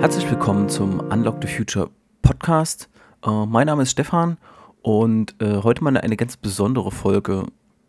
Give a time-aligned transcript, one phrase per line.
[0.00, 1.90] Herzlich willkommen zum Unlock the Future
[2.22, 2.88] Podcast.
[3.22, 4.38] Äh, mein Name ist Stefan
[4.80, 7.46] und äh, heute mal eine ganz besondere Folge.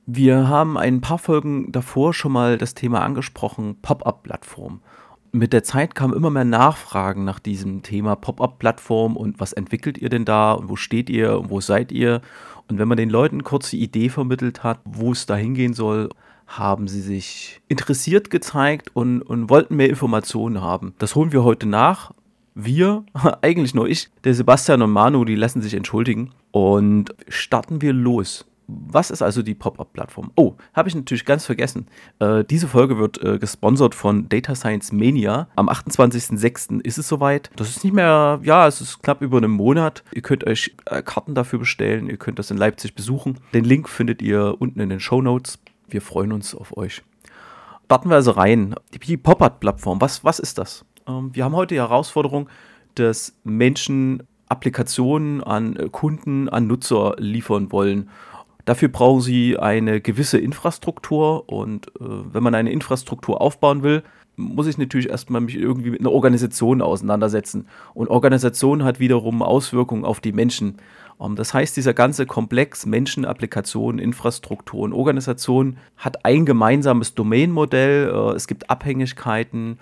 [0.08, 4.82] Wir haben ein paar Folgen davor schon mal das Thema angesprochen, Pop-up-Plattform.
[5.32, 10.10] Mit der Zeit kamen immer mehr Nachfragen nach diesem Thema Pop-up-Plattform und was entwickelt ihr
[10.10, 12.22] denn da und wo steht ihr und wo seid ihr?
[12.68, 16.10] Und wenn man den Leuten kurz die Idee vermittelt hat, wo es da hingehen soll,
[16.48, 20.94] haben sie sich interessiert gezeigt und, und wollten mehr Informationen haben.
[20.98, 22.12] Das holen wir heute nach.
[22.56, 23.04] Wir,
[23.42, 26.32] eigentlich nur ich, der Sebastian und Manu, die lassen sich entschuldigen.
[26.52, 28.46] Und starten wir los.
[28.70, 30.32] Was ist also die Pop-Up-Plattform?
[30.36, 31.88] Oh, habe ich natürlich ganz vergessen.
[32.20, 35.48] Äh, diese Folge wird äh, gesponsert von Data Science Mania.
[35.56, 36.82] Am 28.06.
[36.84, 37.50] ist es soweit.
[37.56, 40.04] Das ist nicht mehr, ja, es ist knapp über einen Monat.
[40.14, 42.10] Ihr könnt euch äh, Karten dafür bestellen.
[42.10, 43.40] Ihr könnt das in Leipzig besuchen.
[43.54, 45.60] Den Link findet ihr unten in den Show Notes.
[45.88, 47.04] Wir freuen uns auf euch.
[47.86, 48.76] Starten wir also rein.
[48.94, 50.86] Die Pop-Up-Plattform, was, was ist das?
[51.08, 52.50] Ähm, wir haben heute die Herausforderung,
[52.96, 58.10] dass Menschen Applikationen an äh, Kunden, an Nutzer liefern wollen.
[58.66, 64.04] Dafür brauchen sie eine gewisse Infrastruktur und äh, wenn man eine Infrastruktur aufbauen will,
[64.36, 67.68] muss ich natürlich erstmal mich irgendwie mit einer Organisation auseinandersetzen.
[67.94, 70.78] Und Organisation hat wiederum Auswirkungen auf die Menschen.
[71.22, 78.10] Ähm, das heißt, dieser ganze Komplex Menschen, Applikationen, Infrastrukturen, Organisation hat ein gemeinsames Domainmodell.
[78.10, 79.80] Äh, es gibt Abhängigkeiten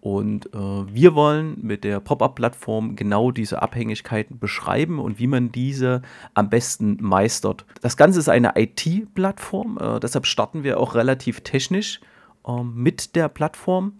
[0.00, 6.02] und äh, wir wollen mit der Pop-up-Plattform genau diese Abhängigkeiten beschreiben und wie man diese
[6.34, 7.64] am besten meistert.
[7.82, 12.00] Das Ganze ist eine IT-Plattform, äh, deshalb starten wir auch relativ technisch
[12.46, 13.94] äh, mit der Plattform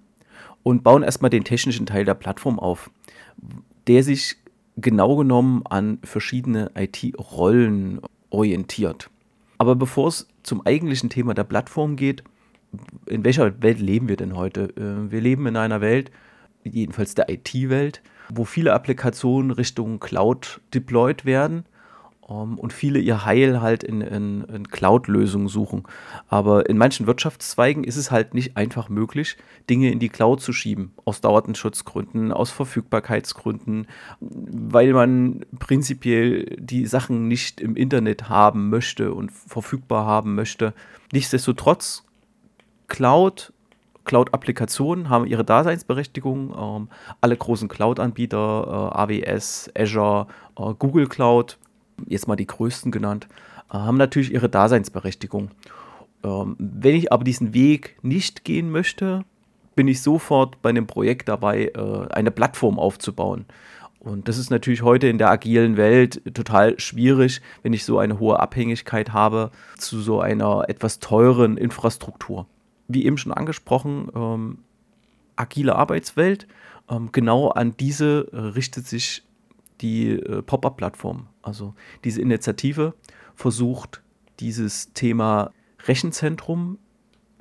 [0.63, 2.91] und bauen erstmal den technischen Teil der Plattform auf,
[3.89, 4.37] der sich
[4.81, 9.11] genau genommen an verschiedene IT-Rollen orientiert.
[9.59, 12.23] Aber bevor es zum eigentlichen Thema der Plattform geht,
[13.07, 14.71] in welcher Welt leben wir denn heute?
[14.77, 16.11] Äh, wir leben in einer Welt,
[16.65, 21.65] jedenfalls der IT-Welt, wo viele Applikationen Richtung Cloud deployed werden
[22.29, 25.85] um, ähm, und viele ihr Heil halt in, in, in Cloud-Lösungen suchen.
[26.29, 29.37] Aber in manchen Wirtschaftszweigen ist es halt nicht einfach möglich,
[29.69, 30.93] Dinge in die Cloud zu schieben.
[31.05, 33.87] Aus Dauertenschutzgründen, aus Verfügbarkeitsgründen,
[34.21, 40.75] weil man prinzipiell die Sachen nicht im Internet haben möchte und verfügbar haben möchte.
[41.13, 42.05] Nichtsdestotrotz
[42.89, 43.53] Cloud,
[44.05, 46.55] Cloud-Applikationen haben ihre Daseinsberechtigung.
[46.59, 46.89] Ähm,
[47.21, 50.27] alle großen Cloud-Anbieter, äh, AWS, Azure,
[50.59, 51.59] äh, Google Cloud,
[52.07, 53.29] jetzt mal die größten genannt,
[53.71, 55.51] äh, haben natürlich ihre Daseinsberechtigung.
[56.25, 59.25] Ähm, wenn ich aber diesen Weg nicht gehen möchte,
[59.75, 63.47] bin ich sofort bei einem Projekt dabei, äh, eine Plattform aufzubauen.
[64.01, 68.19] Und das ist natürlich heute in der agilen Welt total schwierig, wenn ich so eine
[68.19, 72.47] hohe Abhängigkeit habe zu so einer etwas teuren Infrastruktur
[72.89, 74.59] wie eben schon angesprochen, ähm,
[75.37, 76.49] agile Arbeitswelt.
[76.91, 79.23] Ähm, genau an diese äh, richtet sich
[79.81, 81.27] die äh, Pop-up-Plattform.
[81.43, 81.75] Also
[82.05, 82.95] diese Initiative
[83.35, 84.03] versucht,
[84.41, 85.53] dieses Thema
[85.87, 86.79] Rechenzentrum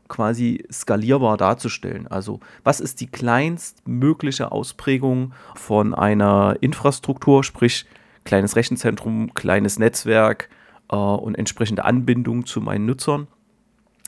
[0.08, 2.08] quasi skalierbar darzustellen.
[2.08, 7.86] Also was ist die kleinstmögliche Ausprägung von einer Infrastruktur, sprich
[8.24, 10.50] kleines Rechenzentrum, kleines Netzwerk
[10.90, 13.28] äh, und entsprechende Anbindung zu meinen Nutzern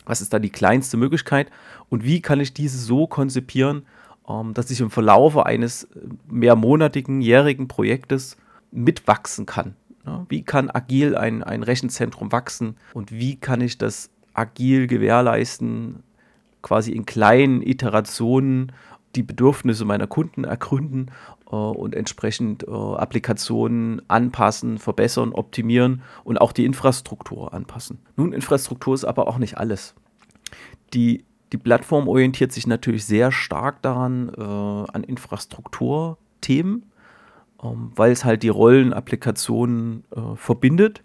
[0.09, 1.51] was ist da die kleinste Möglichkeit
[1.89, 3.85] und wie kann ich diese so konzipieren,
[4.29, 5.87] ähm, dass ich im Verlaufe eines äh,
[6.29, 8.37] mehrmonatigen, jährigen Projektes
[8.71, 9.75] mitwachsen kann.
[10.05, 16.03] Ja, wie kann agil ein, ein Rechenzentrum wachsen und wie kann ich das agil gewährleisten,
[16.61, 18.71] quasi in kleinen Iterationen
[19.15, 21.11] die Bedürfnisse meiner Kunden ergründen
[21.51, 27.99] äh, und entsprechend äh, Applikationen anpassen, verbessern, optimieren und auch die Infrastruktur anpassen.
[28.15, 29.95] Nun, Infrastruktur ist aber auch nicht alles.
[30.93, 36.83] Die, die Plattform orientiert sich natürlich sehr stark daran, äh, an Infrastrukturthemen,
[37.63, 41.03] ähm, weil es halt die Rollen, Applikationen äh, verbindet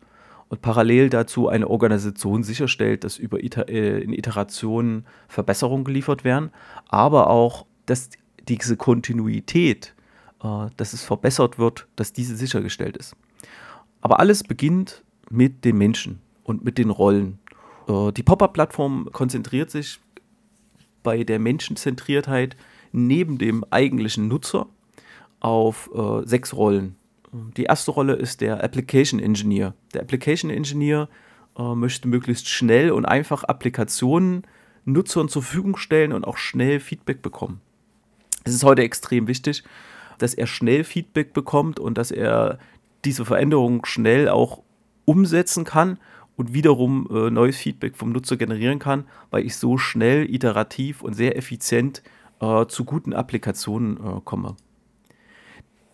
[0.49, 6.51] und parallel dazu eine Organisation sicherstellt, dass über Iter äh, in Iterationen Verbesserungen geliefert werden,
[6.89, 8.11] aber auch, dass
[8.47, 9.95] diese Kontinuität,
[10.43, 13.17] äh, dass es verbessert wird, dass diese sichergestellt ist.
[14.03, 17.39] Aber alles beginnt mit den Menschen und mit den Rollen.
[17.89, 20.01] Äh, die Pop-up-Plattform konzentriert sich
[21.05, 22.57] bei der Menschenzentriertheit
[22.91, 24.67] neben dem eigentlichen Nutzer
[25.39, 26.97] auf äh, sechs Rollen.
[27.57, 29.75] Die erste Rolle ist der Application Engineer.
[29.93, 31.09] Der Application Engineer
[31.57, 34.43] äh, möchte möglichst schnell und einfach Applikationen
[34.85, 37.61] Nutzern zur Verfügung stellen und auch schnell Feedback bekommen.
[38.45, 39.65] Es ist heute extrem wichtig,
[40.19, 42.59] dass er schnell Feedback bekommt und dass er
[43.05, 44.63] diese Veränderungen schnell auch
[45.05, 45.99] umsetzen kann
[46.37, 51.15] und wiederum äh, neues Feedback vom Nutzer generieren kann, weil ich so schnell, iterativ und
[51.15, 52.03] sehr effizient
[52.41, 54.57] äh, zu guten Applikationen äh, komme.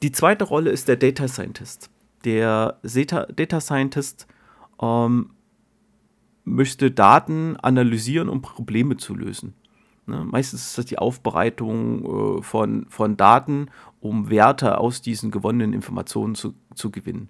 [0.02, 1.90] Die zweite Rolle ist der Data Scientist.
[2.24, 4.26] Der Data Scientist
[4.80, 5.30] ähm,
[6.44, 9.54] möchte Daten analysieren, um Probleme zu lösen.
[10.06, 10.24] Ne?
[10.24, 13.66] Meistens ist das die Aufbereitung äh, von, von Daten,
[14.00, 17.28] um Werte aus diesen gewonnenen Informationen zu, zu gewinnen.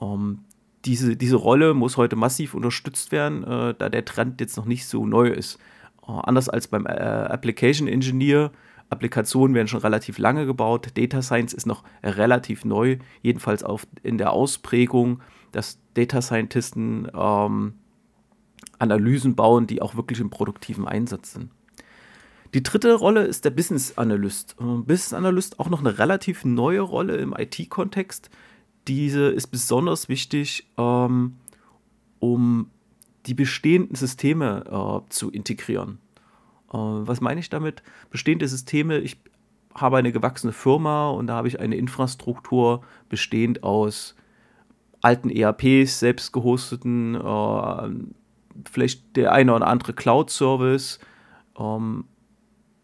[0.00, 0.40] Ähm,
[0.84, 4.86] diese, diese Rolle muss heute massiv unterstützt werden, äh, da der Trend jetzt noch nicht
[4.86, 5.58] so neu ist.
[6.06, 8.50] Äh, anders als beim äh, Application Engineer,
[8.90, 14.18] Applikationen werden schon relativ lange gebaut, Data Science ist noch relativ neu, jedenfalls auf, in
[14.18, 15.22] der Ausprägung,
[15.52, 17.74] dass Data Scientisten ähm,
[18.78, 21.50] Analysen bauen, die auch wirklich im produktiven Einsatz sind.
[22.52, 24.56] Die dritte Rolle ist der Business Analyst.
[24.60, 28.30] Äh, Business Analyst auch noch eine relativ neue Rolle im IT-Kontext.
[28.88, 31.36] Diese ist besonders wichtig, ähm,
[32.18, 32.70] um
[33.26, 35.98] die bestehenden Systeme äh, zu integrieren.
[36.72, 37.82] Äh, was meine ich damit?
[38.10, 39.18] Bestehende Systeme, ich
[39.74, 44.14] habe eine gewachsene Firma und da habe ich eine Infrastruktur bestehend aus
[45.00, 47.90] alten ERPs, selbst gehosteten, äh,
[48.70, 50.98] vielleicht der eine oder andere Cloud-Service.
[51.58, 52.04] Ähm,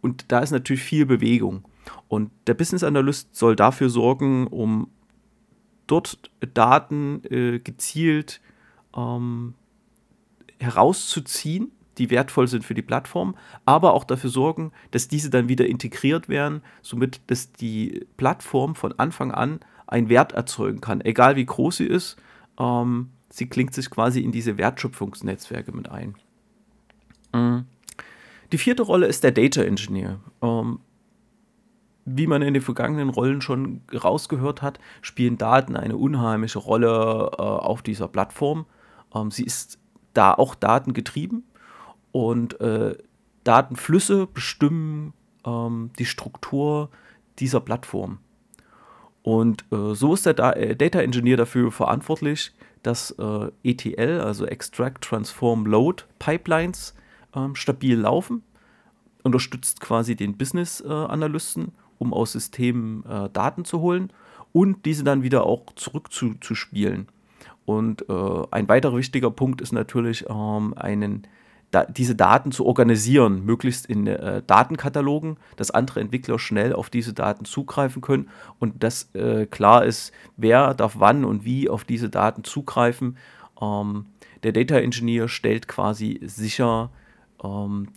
[0.00, 1.64] und da ist natürlich viel Bewegung.
[2.08, 4.88] Und der Business Analyst soll dafür sorgen, um
[5.90, 8.40] dort Daten äh, gezielt
[8.96, 9.54] ähm,
[10.58, 15.66] herauszuziehen, die wertvoll sind für die Plattform, aber auch dafür sorgen, dass diese dann wieder
[15.66, 21.44] integriert werden, somit dass die Plattform von Anfang an einen Wert erzeugen kann, egal wie
[21.44, 22.16] groß sie ist.
[22.58, 26.14] Ähm, sie klingt sich quasi in diese Wertschöpfungsnetzwerke mit ein.
[27.34, 27.66] Mhm.
[28.52, 30.20] Die vierte Rolle ist der Data Engineer.
[30.42, 30.80] Ähm,
[32.04, 37.42] wie man in den vergangenen Rollen schon rausgehört hat, spielen Daten eine unheimliche Rolle äh,
[37.42, 38.66] auf dieser Plattform.
[39.14, 39.78] Ähm, sie ist
[40.14, 41.44] da auch datengetrieben
[42.12, 42.96] und äh,
[43.44, 45.12] Datenflüsse bestimmen
[45.44, 46.90] ähm, die Struktur
[47.38, 48.18] dieser Plattform.
[49.22, 54.46] Und äh, so ist der da äh, Data Engineer dafür verantwortlich, dass äh, ETL, also
[54.46, 56.94] Extract, Transform, Load Pipelines
[57.34, 58.42] ähm, stabil laufen,
[59.22, 64.12] unterstützt quasi den Business-Analysten um aus Systemen äh, Daten zu holen
[64.52, 67.06] und diese dann wieder auch zurückzuspielen.
[67.66, 71.26] Und äh, ein weiterer wichtiger Punkt ist natürlich, ähm, einen,
[71.70, 77.12] da, diese Daten zu organisieren, möglichst in äh, Datenkatalogen, dass andere Entwickler schnell auf diese
[77.12, 82.08] Daten zugreifen können und dass äh, klar ist, wer darf wann und wie auf diese
[82.08, 83.18] Daten zugreifen.
[83.60, 84.06] Ähm,
[84.42, 86.90] der Data Engineer stellt quasi sicher,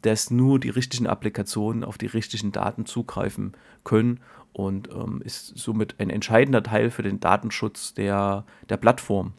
[0.02, 3.54] dass nur die richtigen Applikationen auf die richtigen Daten zugreifen
[3.84, 4.22] können
[4.54, 9.34] und ähm, ist somit ein entscheidender Teil für den Datenschutz der, der Plattform.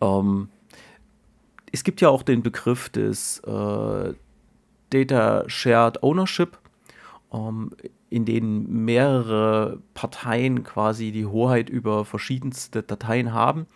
[0.00, 0.48] Ähm,
[1.70, 4.14] es gibt ja auch den Begriff des äh,
[4.90, 6.58] Data Shared Ownership,
[7.32, 7.70] ähm,
[8.10, 13.66] in dem mehrere Parteien quasi die Hoheit über verschiedenste Dateien haben.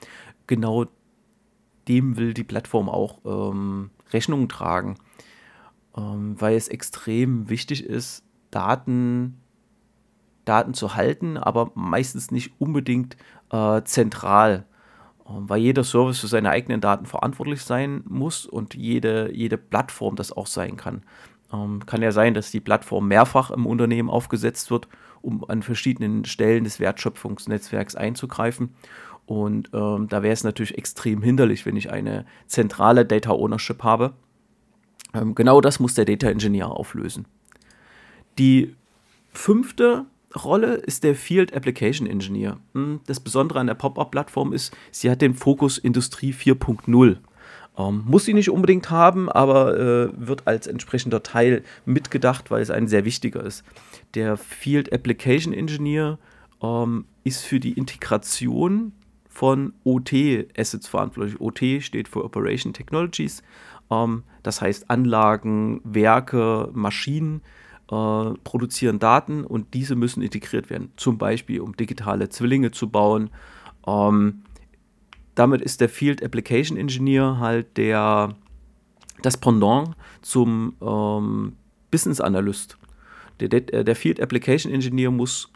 [0.46, 0.86] Genau
[1.88, 4.96] dem will die Plattform auch ähm, Rechnung tragen,
[5.96, 9.40] ähm, weil es extrem wichtig ist, Daten,
[10.44, 13.16] Daten zu halten, aber meistens nicht unbedingt
[13.50, 14.66] äh, zentral,
[15.28, 20.16] ähm, weil jeder Service für seine eigenen Daten verantwortlich sein muss und jede, jede Plattform
[20.16, 21.02] das auch sein kann.
[21.52, 24.88] Ähm, kann ja sein, dass die Plattform mehrfach im Unternehmen aufgesetzt wird,
[25.22, 28.74] um an verschiedenen Stellen des Wertschöpfungsnetzwerks einzugreifen.
[29.28, 34.14] Und ähm, da wäre es natürlich extrem hinderlich, wenn ich eine zentrale Data Ownership habe.
[35.12, 37.26] Ähm, genau das muss der Data Engineer auflösen.
[38.38, 38.74] Die
[39.30, 42.56] fünfte Rolle ist der Field Application Engineer.
[42.72, 47.18] Hm, das Besondere an der Pop-Up-Plattform ist, sie hat den Fokus Industrie 4.0.
[47.76, 52.70] Ähm, muss sie nicht unbedingt haben, aber äh, wird als entsprechender Teil mitgedacht, weil es
[52.70, 53.62] ein sehr wichtiger ist.
[54.14, 56.18] Der Field Application Engineer
[56.62, 58.92] ähm, ist für die Integration
[59.38, 61.40] von OT-Assets verantwortlich.
[61.40, 63.44] OT steht für Operation Technologies.
[63.88, 67.42] Ähm, das heißt, Anlagen, Werke, Maschinen
[67.88, 70.90] äh, produzieren Daten und diese müssen integriert werden.
[70.96, 73.30] Zum Beispiel, um digitale Zwillinge zu bauen.
[73.86, 74.42] Ähm,
[75.36, 78.34] damit ist der Field Application Engineer halt der,
[79.22, 81.52] das Pendant zum ähm,
[81.92, 82.76] Business Analyst.
[83.38, 85.52] Der, der, der Field Application Engineer muss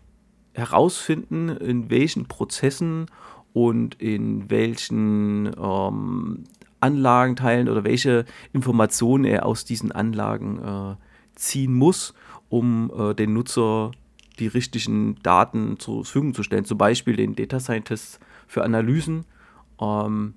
[0.55, 3.07] herausfinden, in welchen Prozessen
[3.52, 6.44] und in welchen ähm,
[6.80, 10.97] Anlagenteilen oder welche Informationen er aus diesen Anlagen äh,
[11.35, 12.14] ziehen muss,
[12.49, 13.92] um äh, den Nutzer
[14.38, 16.64] die richtigen Daten zur Verfügung zu stellen.
[16.64, 19.25] Zum Beispiel den Data Scientist für Analysen.
[19.80, 20.35] Ähm,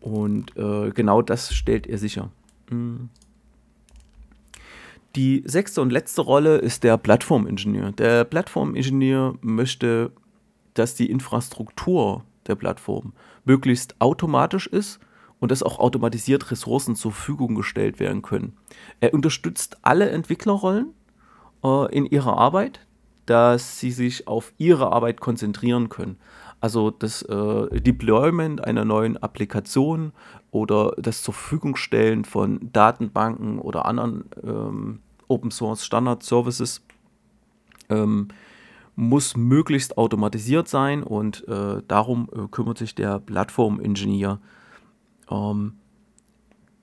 [0.00, 2.30] Und äh, genau das stellt er sicher.
[2.70, 3.10] Mhm.
[5.14, 7.92] Die sechste und letzte Rolle ist der Plattformingenieur.
[7.92, 10.12] Der Plattformingenieur möchte,
[10.74, 13.12] dass die Infrastruktur der Plattform
[13.44, 15.00] möglichst automatisch ist
[15.40, 18.56] und dass auch automatisiert Ressourcen zur Verfügung gestellt werden können.
[19.00, 20.94] Er unterstützt alle Entwicklerrollen
[21.64, 22.86] äh, in ihrer Arbeit,
[23.26, 26.18] dass sie sich auf ihre Arbeit konzentrieren können.
[26.60, 30.12] Also das äh, Deployment einer neuen Applikation
[30.50, 36.82] oder das zur Verfügung stellen von Datenbanken oder anderen ähm, Open Source Standard Services
[37.88, 38.28] ähm,
[39.00, 44.40] muss möglichst automatisiert sein und äh, darum äh, kümmert sich der Plattformingenieur.
[45.30, 45.72] Ähm,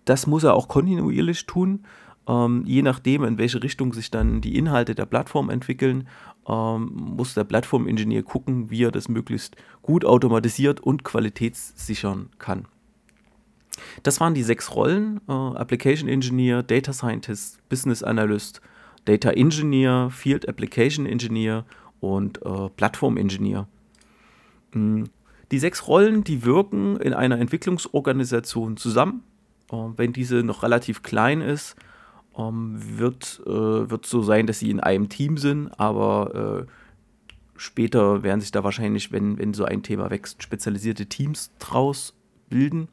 [0.05, 1.85] das muss er auch kontinuierlich tun,
[2.27, 6.07] ähm, je nachdem, in welche Richtung sich dann die Inhalte der Plattform entwickeln
[6.47, 12.65] ähm, muss der Plattformingenieur gucken, wie er das möglichst gut automatisiert und qualitätssichern kann.
[14.01, 18.61] Das waren die sechs Rollen: äh, Application Engineer, Data Scientist, Business Analyst,
[19.05, 21.65] Data Engineer, Field Application Engineer
[21.99, 23.67] und äh, Plattform Engineer.
[24.73, 25.05] Mhm.
[25.51, 29.23] Die sechs Rollen, die wirken in einer Entwicklungsorganisation zusammen.
[29.71, 31.75] Äh, wenn diese noch relativ klein ist,
[32.37, 33.49] ähm, wird, äh,
[33.89, 36.71] wird so sein, dass sie in einem Team sind, aber äh,
[37.55, 42.13] später werden sich da wahrscheinlich, wenn, wenn so ein Thema wächst, spezialisierte Teams draus
[42.49, 42.87] bilden.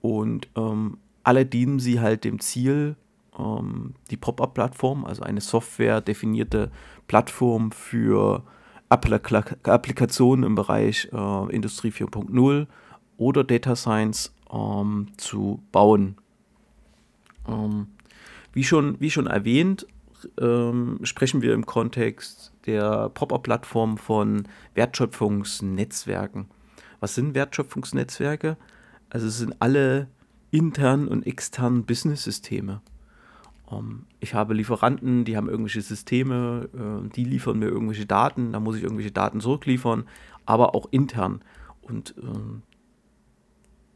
[0.00, 2.96] Und ähm, alle dienen sie halt dem Ziel,
[3.40, 6.70] ähm, die Pop-up-Plattform, also eine software-definierte
[7.08, 8.44] Plattform für
[8.88, 9.20] Appl
[9.62, 12.66] Applikationen im Bereich äh, Industrie 4.0
[13.16, 16.16] oder Data Science ähm, zu bauen.
[17.46, 17.88] Ähm,
[18.52, 19.86] wie schon, wie schon erwähnt,
[20.40, 26.46] ähm, sprechen wir im Kontext der Pop-up-Plattform von Wertschöpfungsnetzwerken.
[26.98, 28.56] Was sind Wertschöpfungsnetzwerke?
[29.08, 30.08] Also es sind alle
[30.50, 32.82] internen und externen Business-Systeme.
[33.70, 38.60] Ähm, ich habe Lieferanten, die haben irgendwelche Systeme, äh, die liefern mir irgendwelche Daten, da
[38.60, 40.04] muss ich irgendwelche Daten zurückliefern,
[40.46, 41.42] aber auch intern.
[41.82, 42.62] Und ähm,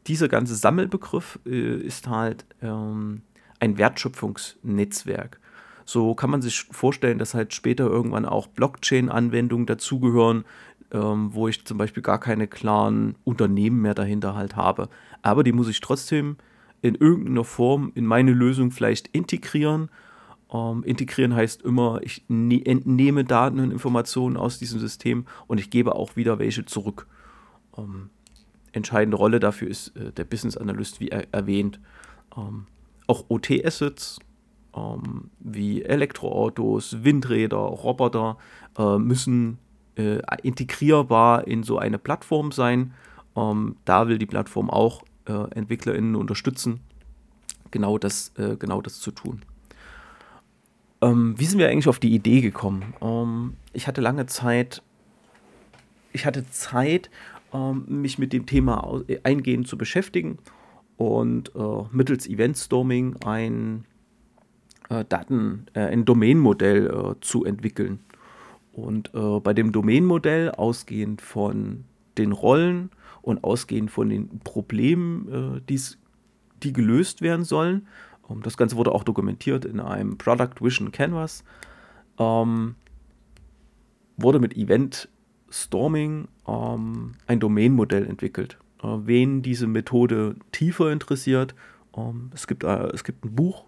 [0.07, 3.21] dieser ganze Sammelbegriff äh, ist halt ähm,
[3.59, 5.39] ein Wertschöpfungsnetzwerk.
[5.85, 10.43] So kann man sich vorstellen, dass halt später irgendwann auch Blockchain-Anwendungen dazugehören,
[10.91, 14.89] wo ich zum Beispiel gar keine klaren Unternehmen mehr dahinter halt habe.
[15.21, 16.37] Aber die muss ich trotzdem
[16.81, 19.89] in irgendeiner Form in meine Lösung vielleicht integrieren.
[20.53, 25.69] Ähm, integrieren heißt immer, ich ne entnehme Daten und Informationen aus diesem System und ich
[25.69, 27.07] gebe auch wieder welche zurück.
[27.77, 28.09] Ähm,
[28.71, 31.79] entscheidende Rolle dafür ist äh, der Business Analyst, wie er erwähnt.
[32.37, 32.67] Ähm,
[33.07, 34.19] auch OT-Assets
[34.75, 38.37] ähm, wie Elektroautos, Windräder, Roboter
[38.77, 39.57] äh, müssen
[39.95, 42.93] äh, integrierbar in so eine Plattform sein.
[43.35, 46.79] Ähm, da will die Plattform auch äh, EntwicklerInnen unterstützen,
[47.71, 49.41] genau das, äh, genau das zu tun.
[51.01, 52.93] Ähm, wie sind wir eigentlich auf die Idee gekommen?
[53.01, 54.81] Ähm, ich hatte lange Zeit,
[56.13, 57.09] ich hatte Zeit,
[57.53, 60.37] ähm, mich mit dem Thema eingehend zu beschäftigen
[60.97, 63.85] und äh, mittels Event Storming ein
[64.89, 67.99] äh, Daten, äh, ein Domain-Modell äh, zu entwickeln.
[68.71, 71.85] Und äh, bei dem Domain-Modell, ausgehend von
[72.17, 72.89] den Rollen
[73.25, 75.97] und ausgehend von den Problemen, äh, die's,
[76.61, 77.87] die gelöst werden sollen,
[78.29, 81.43] ähm, das Ganze wurde auch dokumentiert in einem Product Vision Canvas,
[82.19, 82.75] ähm,
[84.17, 85.09] wurde mit Event
[85.49, 88.59] Storming ähm, ein Domain-Modell entwickelt.
[88.83, 91.55] Äh, wen diese Methode tiefer interessiert,
[91.97, 93.65] ähm, es, gibt, äh, es gibt ein Buch,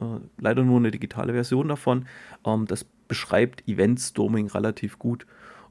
[0.00, 0.04] äh,
[0.38, 2.06] leider nur eine digitale Version davon,
[2.44, 5.26] ähm, das beschreibt Event Storming relativ gut.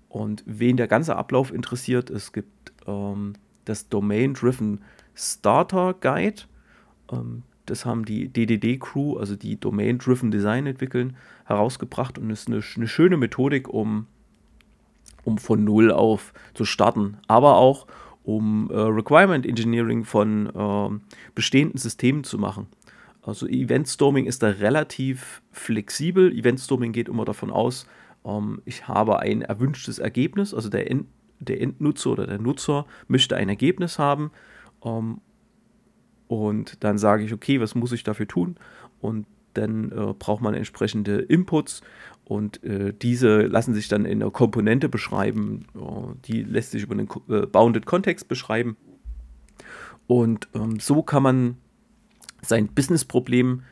[0.07, 3.34] Und wen der ganze Ablauf interessiert, es gibt ähm,
[3.65, 4.81] das Domain-Driven
[5.15, 6.43] Starter Guide.
[7.12, 11.15] Ähm, das haben die DDD-Crew, also die Domain-Driven Design entwickeln,
[11.46, 14.08] herausgebracht und ist eine, eine schöne Methodik, um,
[15.24, 17.17] um von Null auf zu starten.
[17.27, 17.86] Aber auch,
[18.24, 22.67] um äh, Requirement Engineering von äh, bestehenden Systemen zu machen.
[23.22, 26.31] Also Event Storming ist da relativ flexibel.
[26.31, 27.86] Event Storming geht immer davon aus,
[28.25, 31.08] ähm, ich habe ein erwünschtes Ergebnis, also der, End,
[31.39, 34.31] der Endnutzer oder der Nutzer möchte ein Ergebnis haben.
[34.84, 35.22] Ähm,
[36.27, 38.55] und dann sage ich, okay, was muss ich dafür tun?
[39.01, 41.81] Und dann äh, braucht man entsprechende Inputs
[42.24, 45.65] und äh, diese lassen sich dann in einer Komponente beschreiben.
[45.75, 48.77] Äh, die lässt sich über einen äh, Bounded Context beschreiben.
[50.05, 51.58] Und ähm, so kann man
[52.41, 53.63] sein Business-Problem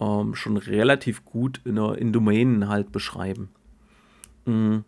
[0.00, 3.50] ähm, schon relativ gut in, in Domänen halt beschreiben.
[4.46, 4.84] Mhm.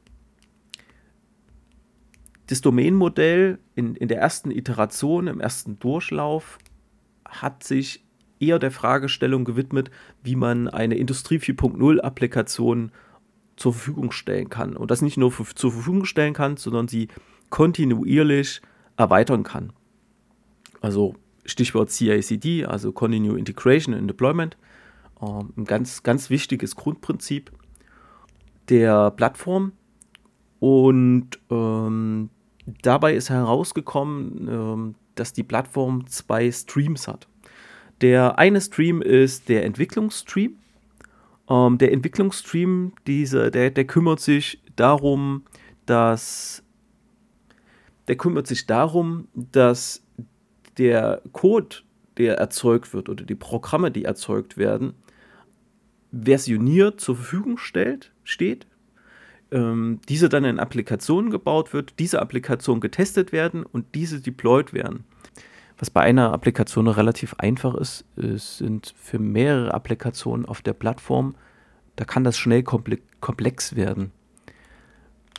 [2.50, 6.58] Das Domain-Modell in, in der ersten Iteration, im ersten Durchlauf,
[7.24, 8.04] hat sich
[8.40, 9.90] eher der Fragestellung gewidmet,
[10.24, 12.90] wie man eine Industrie 4.0-Applikation
[13.54, 14.76] zur Verfügung stellen kann.
[14.76, 17.06] Und das nicht nur für, zur Verfügung stellen kann, sondern sie
[17.50, 18.62] kontinuierlich
[18.96, 19.72] erweitern kann.
[20.80, 21.14] Also
[21.44, 24.56] Stichwort CICD, also Continue Integration and Deployment.
[25.22, 27.52] Ähm, ein ganz, ganz wichtiges Grundprinzip
[28.68, 29.72] der Plattform.
[30.58, 32.30] Und ähm,
[32.82, 37.28] dabei ist herausgekommen, ähm, dass die Plattform zwei Streams hat.
[38.00, 40.56] Der eine Stream ist der Entwicklungsstream.
[41.48, 45.44] Ähm, der Entwicklungsstream, diese, der, der kümmert sich darum,
[45.86, 46.62] dass
[48.08, 50.02] der kümmert sich darum, dass
[50.78, 51.76] der Code,
[52.16, 54.94] der erzeugt wird oder die Programme, die erzeugt werden,
[56.12, 58.66] versioniert zur Verfügung stellt, steht,
[59.52, 65.04] ähm, diese dann in Applikationen gebaut wird, diese Applikationen getestet werden und diese deployed werden.
[65.78, 71.34] Was bei einer Applikation relativ einfach ist, ist sind für mehrere Applikationen auf der Plattform,
[71.96, 74.12] da kann das schnell komplex werden.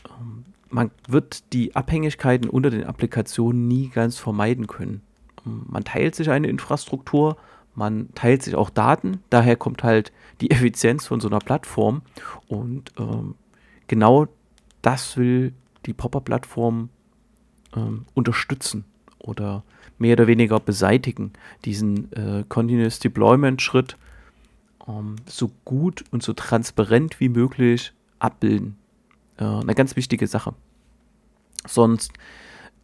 [0.07, 5.01] Ähm, man wird die Abhängigkeiten unter den Applikationen nie ganz vermeiden können.
[5.45, 7.37] Ähm, man teilt sich eine Infrastruktur,
[7.75, 12.01] man teilt sich auch Daten, daher kommt halt die Effizienz von so einer Plattform
[12.47, 13.35] und ähm,
[13.91, 14.29] genau
[14.81, 15.53] das will
[15.85, 16.87] die Popper-Plattform
[17.75, 18.85] ähm, unterstützen
[19.19, 19.63] oder
[19.97, 21.33] mehr oder weniger beseitigen,
[21.65, 23.97] diesen äh, Continuous Deployment-Schritt
[24.87, 28.77] ähm, so gut und so transparent wie möglich abbilden.
[29.37, 30.53] Äh, eine ganz wichtige Sache.
[31.67, 32.13] Sonst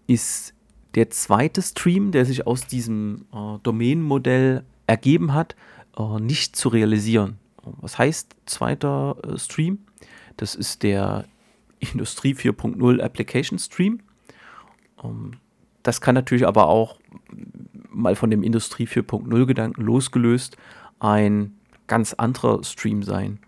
[0.08, 0.54] ist
[0.96, 5.56] der zweite Stream, der sich aus diesem äh, Domain-Modell ergeben hat,
[5.98, 7.40] äh, nicht zu realisieren.
[7.64, 9.80] Was heißt zweiter äh, Stream?
[10.38, 11.26] Das ist der
[11.80, 14.00] Industrie 4.0 Application Stream.
[15.04, 15.34] Ähm,
[15.84, 17.00] das kann natürlich aber auch
[17.90, 20.58] mal von dem Industrie 4.0 Gedanken losgelöst
[21.00, 21.56] ein
[21.88, 23.40] ganz anderer Stream sein.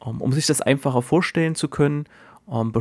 [0.00, 2.06] Um, um sich das einfacher vorstellen zu können,
[2.46, 2.72] um,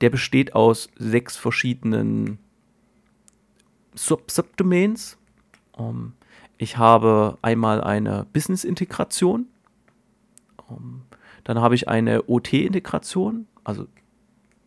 [0.00, 2.38] der besteht aus sechs verschiedenen
[3.94, 5.18] Sub Subdomains.
[6.56, 9.46] Ich habe einmal eine Business-Integration.
[11.48, 13.86] Dann habe ich eine OT-Integration, also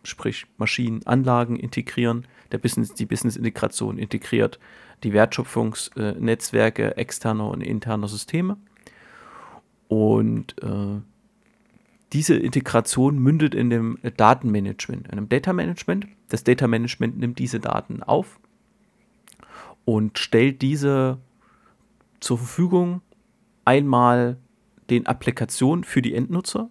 [0.02, 2.26] sprich Maschinenanlagen integrieren.
[2.52, 4.58] Der Business, die Business-Integration integriert
[5.04, 8.58] die Wertschöpfungsnetzwerke externer und interner Systeme.
[9.90, 11.02] Und äh,
[12.14, 16.08] diese Integration mündet in dem Datenmanagement, in einem Data Management.
[16.30, 18.40] Das Data Management nimmt diese Daten auf
[19.86, 21.20] und stellt diese
[22.22, 23.02] zur Verfügung
[23.66, 24.38] einmal
[24.92, 26.70] den Applikationen für die Endnutzer,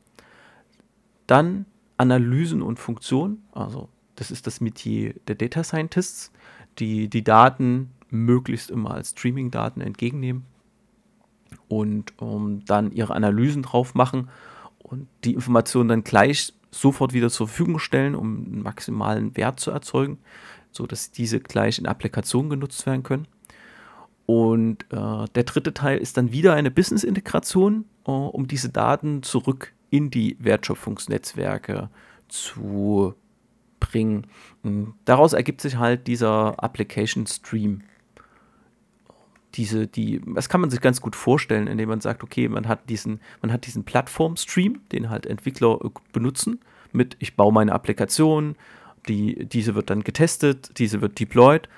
[1.26, 6.30] dann Analysen und Funktionen, also das ist das Metier der Data Scientists,
[6.78, 10.44] die die Daten möglichst immer als Streaming-Daten entgegennehmen
[11.68, 14.28] und um, dann ihre Analysen drauf machen
[14.78, 19.70] und die Informationen dann gleich sofort wieder zur Verfügung stellen, um einen maximalen Wert zu
[19.70, 20.18] erzeugen,
[20.70, 23.26] sodass diese gleich in Applikationen genutzt werden können.
[24.26, 30.10] Und äh, der dritte Teil ist dann wieder eine Business-Integration, um diese Daten zurück in
[30.10, 31.90] die Wertschöpfungsnetzwerke
[32.28, 33.14] zu
[33.80, 34.26] bringen.
[34.62, 37.82] Und daraus ergibt sich halt dieser Application Stream
[39.54, 42.88] diese, die, das kann man sich ganz gut vorstellen, indem man sagt, okay, man hat
[42.88, 46.60] diesen, man hat diesen Plattform-Stream, den halt Entwickler äh, benutzen,
[46.92, 48.56] mit ich baue meine Applikation,
[49.08, 51.68] die, diese wird dann getestet, diese wird deployed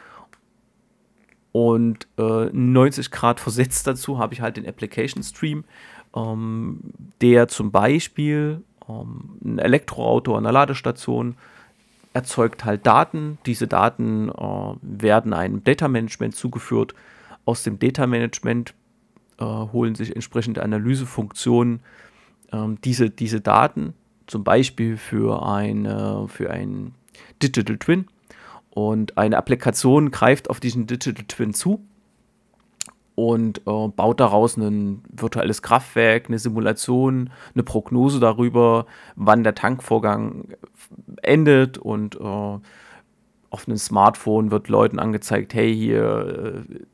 [1.52, 5.64] und äh, 90 Grad versetzt dazu habe ich halt den Application Stream,
[6.14, 6.80] ähm,
[7.20, 11.36] der zum Beispiel ähm, ein Elektroauto an der Ladestation
[12.12, 13.38] erzeugt halt Daten.
[13.46, 16.94] Diese Daten äh, werden einem Data Management zugeführt
[17.44, 18.74] aus dem Data Management
[19.38, 21.80] äh, holen sich entsprechende Analysefunktionen
[22.52, 23.94] ähm, diese, diese Daten,
[24.26, 26.94] zum Beispiel für, eine, für ein
[27.42, 28.06] Digital Twin.
[28.70, 31.84] Und eine Applikation greift auf diesen Digital Twin zu
[33.14, 40.48] und äh, baut daraus ein virtuelles Kraftwerk, eine Simulation, eine Prognose darüber, wann der Tankvorgang
[41.22, 42.58] endet und äh,
[43.50, 46.84] auf einem Smartphone wird Leuten angezeigt, hey, hier äh,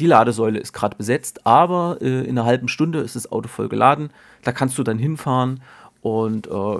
[0.00, 3.68] die Ladesäule ist gerade besetzt, aber äh, in einer halben Stunde ist das Auto voll
[3.68, 4.10] geladen.
[4.42, 5.62] Da kannst du dann hinfahren
[6.00, 6.78] und äh,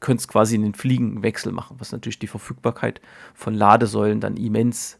[0.00, 3.00] könntest quasi einen fliegenden Wechsel machen, was natürlich die Verfügbarkeit
[3.34, 4.98] von Ladesäulen dann immens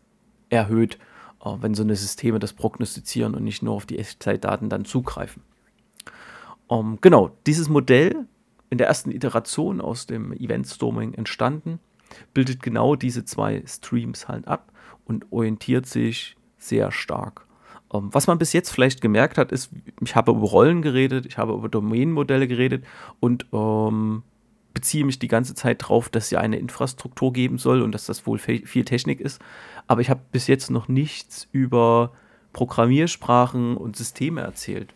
[0.50, 0.98] erhöht,
[1.44, 5.42] wenn so eine Systeme das prognostizieren und nicht nur auf die Echtzeitdaten dann zugreifen.
[6.66, 8.26] Um, ähm, genau, dieses Modell
[8.68, 11.80] in der ersten Iteration aus dem Event Storming entstanden
[12.34, 14.72] bildet genau diese zwei Streams halt ab
[15.04, 17.46] und orientiert sich sehr stark.
[17.92, 21.38] Ähm, was man bis jetzt vielleicht gemerkt hat, ist, ich habe über Rollen geredet, ich
[21.38, 22.84] habe über Domänenmodelle geredet
[23.18, 24.22] und ähm,
[24.72, 28.06] beziehe mich die ganze Zeit darauf, dass es ja eine Infrastruktur geben soll und dass
[28.06, 29.40] das wohl viel Technik ist.
[29.86, 32.12] Aber ich habe bis jetzt noch nichts über
[32.52, 34.94] Programmiersprachen und Systeme erzählt.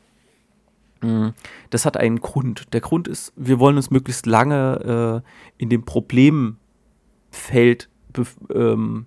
[1.01, 1.29] Mm,
[1.71, 2.73] das hat einen Grund.
[2.73, 6.59] Der Grund ist, wir wollen uns möglichst lange äh, in dem Problemfeld
[8.53, 9.07] ähm,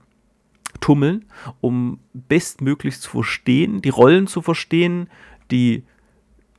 [0.79, 1.25] tummeln,
[1.61, 5.09] um bestmöglichst zu verstehen, die Rollen zu verstehen,
[5.49, 5.83] die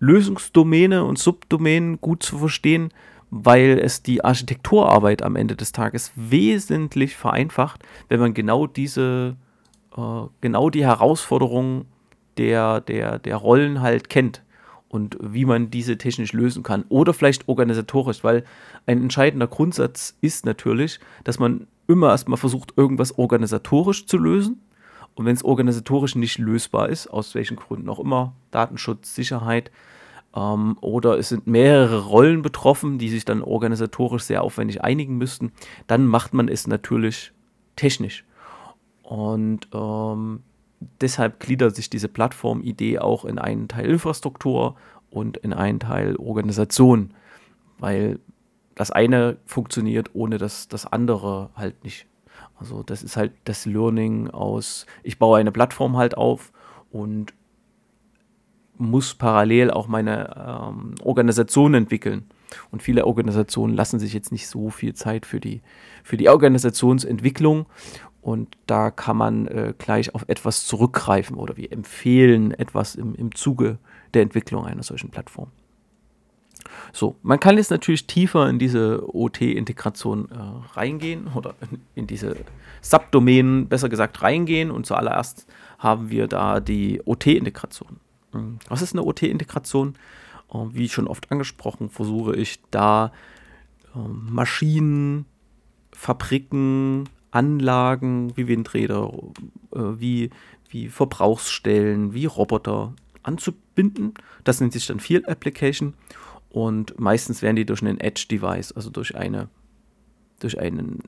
[0.00, 2.92] Lösungsdomäne und Subdomänen gut zu verstehen,
[3.30, 9.36] weil es die Architekturarbeit am Ende des Tages wesentlich vereinfacht, wenn man genau diese,
[9.96, 11.86] äh, genau die Herausforderungen
[12.38, 14.42] der, der, der Rollen halt kennt
[14.88, 16.84] und wie man diese technisch lösen kann.
[16.88, 18.44] Oder vielleicht organisatorisch, weil
[18.86, 24.62] ein entscheidender Grundsatz ist natürlich, dass man immer erstmal versucht, irgendwas organisatorisch zu lösen.
[25.14, 29.70] Und wenn es organisatorisch nicht lösbar ist, aus welchen Gründen auch immer, Datenschutz, Sicherheit,
[30.38, 35.52] ähm, oder es sind mehrere Rollen betroffen, die sich dann organisatorisch sehr aufwendig einigen müssten,
[35.86, 37.32] dann macht man es natürlich
[37.76, 38.24] technisch.
[39.02, 40.42] Und ähm,
[41.00, 44.76] deshalb gliedert sich diese Plattformidee auch in einen Teil Infrastruktur
[45.10, 47.14] und in einen Teil Organisation,
[47.78, 48.20] weil
[48.74, 52.06] das eine funktioniert, ohne dass das andere halt nicht.
[52.60, 56.52] Also das ist halt das Learning aus, ich baue eine Plattform halt auf
[56.90, 57.32] und
[58.78, 62.28] muss parallel auch meine ähm, Organisation entwickeln.
[62.70, 65.60] Und viele Organisationen lassen sich jetzt nicht so viel Zeit für die,
[66.02, 67.66] für die Organisationsentwicklung.
[68.20, 73.34] Und da kann man äh, gleich auf etwas zurückgreifen oder wir empfehlen etwas im, im
[73.34, 73.78] Zuge
[74.14, 75.50] der Entwicklung einer solchen Plattform.
[76.92, 81.54] So, man kann jetzt natürlich tiefer in diese OT-Integration äh, reingehen oder
[81.94, 82.36] in diese
[82.80, 84.70] Subdomänen, besser gesagt, reingehen.
[84.70, 85.46] Und zuallererst
[85.78, 88.00] haben wir da die OT-Integration.
[88.32, 89.94] Hm, was ist eine OT-Integration?
[90.52, 93.12] Äh, wie schon oft angesprochen, versuche ich da
[93.94, 95.26] äh, Maschinen,
[95.92, 99.12] Fabriken, Anlagen wie Windräder,
[99.72, 100.30] äh, wie,
[100.70, 104.14] wie Verbrauchsstellen, wie Roboter anzubinden.
[104.44, 105.94] Das nennt sich dann Field Application
[106.50, 109.48] und meistens werden die durch einen Edge-Device, also durch eine,
[110.40, 111.00] durch einen,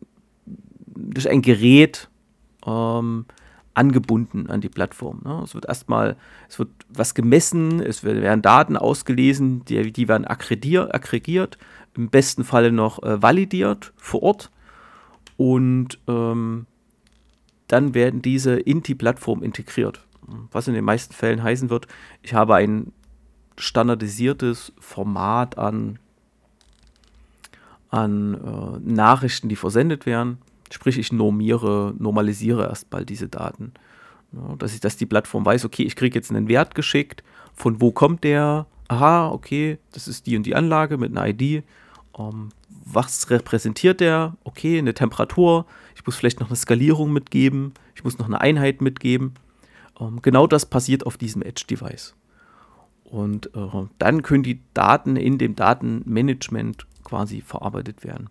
[0.86, 2.10] durch ein Gerät
[2.66, 3.24] ähm,
[3.74, 5.20] angebunden an die Plattform.
[5.24, 5.40] Ne?
[5.44, 6.16] Es wird erstmal,
[6.48, 11.58] es wird was gemessen, es werden Daten ausgelesen, die, die werden aggregiert,
[11.94, 14.50] im besten Falle noch äh, validiert vor Ort
[15.36, 16.66] und ähm,
[17.68, 20.04] dann werden diese in die Plattform integriert.
[20.50, 21.86] Was in den meisten Fällen heißen wird,
[22.22, 22.92] ich habe ein
[23.56, 25.98] standardisiertes Format an,
[27.90, 30.38] an äh, Nachrichten, die versendet werden.
[30.72, 33.72] Sprich, ich normiere, normalisiere erstmal diese Daten.
[34.32, 37.80] Ja, dass, ich, dass die Plattform weiß, okay, ich kriege jetzt einen Wert geschickt, von
[37.80, 38.66] wo kommt der?
[38.88, 41.64] Aha, okay, das ist die und die Anlage mit einer ID.
[42.18, 42.50] Ähm,
[42.84, 44.36] was repräsentiert der?
[44.44, 45.66] Okay, eine Temperatur.
[45.94, 47.72] Ich muss vielleicht noch eine Skalierung mitgeben.
[47.94, 49.34] Ich muss noch eine Einheit mitgeben.
[50.00, 52.14] Ähm, genau das passiert auf diesem Edge-Device.
[53.04, 58.30] Und äh, dann können die Daten in dem Datenmanagement quasi verarbeitet werden.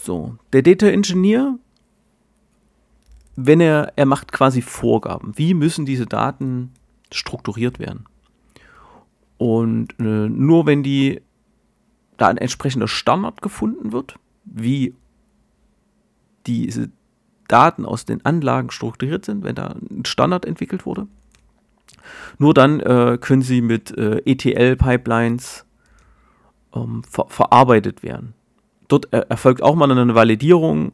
[0.00, 1.58] So, der Data Engineer,
[3.34, 6.72] wenn er, er macht quasi Vorgaben, wie müssen diese Daten
[7.12, 8.04] strukturiert werden.
[9.38, 11.20] Und äh, nur wenn die
[12.16, 14.94] da ein entsprechender Standard gefunden wird, wie
[16.46, 16.90] diese
[17.48, 21.08] Daten aus den Anlagen strukturiert sind, wenn da ein Standard entwickelt wurde.
[22.38, 25.66] Nur dann äh, können sie mit äh, ETL-Pipelines
[26.72, 28.34] ähm, ver verarbeitet werden.
[28.88, 30.92] Dort äh, erfolgt auch mal eine Validierung.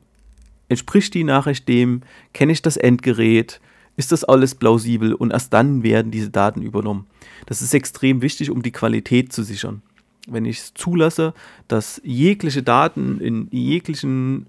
[0.69, 2.03] Entspricht die Nachricht dem?
[2.33, 3.61] Kenne ich das Endgerät?
[3.97, 5.15] Ist das alles plausibel?
[5.15, 7.07] Und erst dann werden diese Daten übernommen.
[7.47, 9.83] Das ist extrem wichtig, um die Qualität zu sichern.
[10.27, 11.35] Wenn ich es zulasse,
[11.69, 14.47] dass jegliche Daten in jeglichen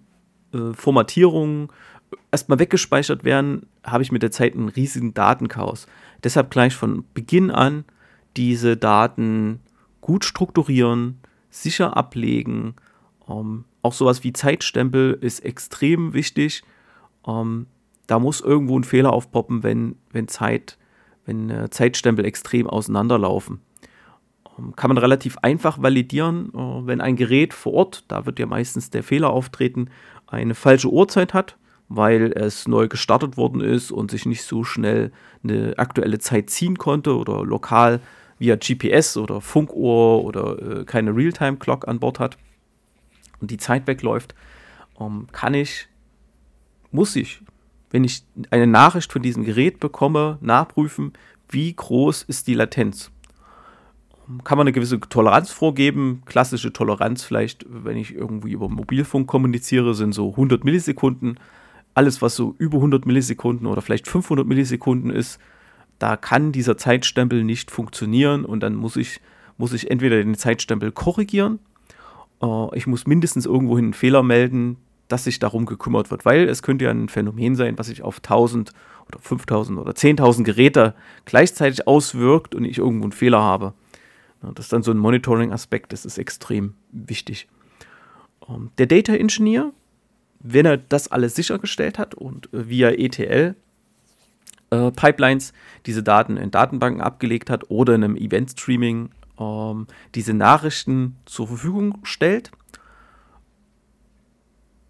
[0.54, 1.70] äh, Formatierungen
[2.32, 5.88] erstmal weggespeichert werden, habe ich mit der Zeit einen riesigen Datenchaos.
[6.24, 7.84] Deshalb gleich von Beginn an
[8.38, 9.60] diese Daten
[10.02, 12.76] gut strukturieren, sicher ablegen.
[13.30, 16.64] Ähm, auch sowas wie Zeitstempel ist extrem wichtig.
[17.28, 17.68] Ähm,
[18.08, 20.78] da muss irgendwo ein Fehler aufpoppen, wenn, wenn, Zeit,
[21.26, 23.62] wenn äh, Zeitstempel extrem auseinanderlaufen.
[24.58, 28.46] Ähm, kann man relativ einfach validieren, äh, wenn ein Gerät vor Ort, da wird ja
[28.46, 29.90] meistens der Fehler auftreten,
[30.28, 31.58] eine falsche Uhrzeit hat
[31.90, 35.12] weil es neu gestartet worden ist und sich nicht so schnell
[35.44, 38.00] eine aktuelle Zeit ziehen konnte oder lokal
[38.40, 42.38] via GPS oder Funkuhr oder äh, keine Realtime-Clock an Bord hat.
[43.42, 44.36] Und die Zeit wegläuft,
[45.00, 45.88] ähm, kann ich,
[46.92, 47.42] muss ich,
[47.92, 51.14] wenn ich eine Nachricht von diesem Gerät bekomme, nachprüfen,
[51.50, 53.12] wie groß ist die Latenz.
[54.28, 56.22] Ähm, kann man eine gewisse Toleranz vorgeben.
[56.26, 61.40] Klassische Toleranz vielleicht, wenn ich irgendwie über Mobilfunk kommuniziere, sind so 100 Millisekunden.
[61.94, 65.40] Alles, was so über 100 Millisekunden oder vielleicht 500 Millisekunden ist,
[66.00, 69.22] da kann dieser Zeitstempel nicht funktionieren und dann muss ich,
[69.58, 71.60] muss ich entweder den Zeitstempel korrigieren,
[72.42, 76.64] äh, ich muss mindestens irgendwohin einen Fehler melden, dass sich darum gekümmert wird, weil es
[76.64, 78.72] könnte ja ein Phänomen sein, was sich auf 1000
[79.08, 80.96] oder 5000 oder 10.000 Geräte
[81.26, 83.74] gleichzeitig auswirkt und ich irgendwo einen Fehler habe.
[84.42, 87.48] Das ist dann so ein Monitoring-Aspekt, das ist extrem wichtig.
[88.48, 89.72] Ähm, der Data Engineer,
[90.40, 93.56] wenn er das alles sichergestellt hat und äh, via ETL
[94.70, 95.54] äh, Pipelines
[95.86, 101.48] diese Daten in Datenbanken abgelegt hat oder in einem Event Streaming ähm, diese Nachrichten zur
[101.48, 102.52] Verfügung stellt,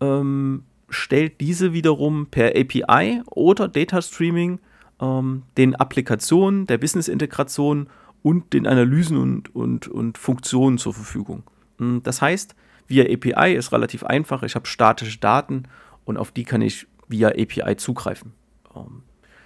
[0.01, 4.59] ähm, stellt diese wiederum per API oder Data Streaming
[5.01, 7.87] ähm, den Applikationen der Business-Integration
[8.23, 11.43] und den Analysen und, und, und Funktionen zur Verfügung.
[11.77, 12.55] Hm, das heißt,
[12.87, 14.43] via API ist relativ einfach.
[14.43, 15.63] Ich habe statische Daten
[16.05, 18.33] und auf die kann ich via API zugreifen.
[18.75, 19.03] Ähm,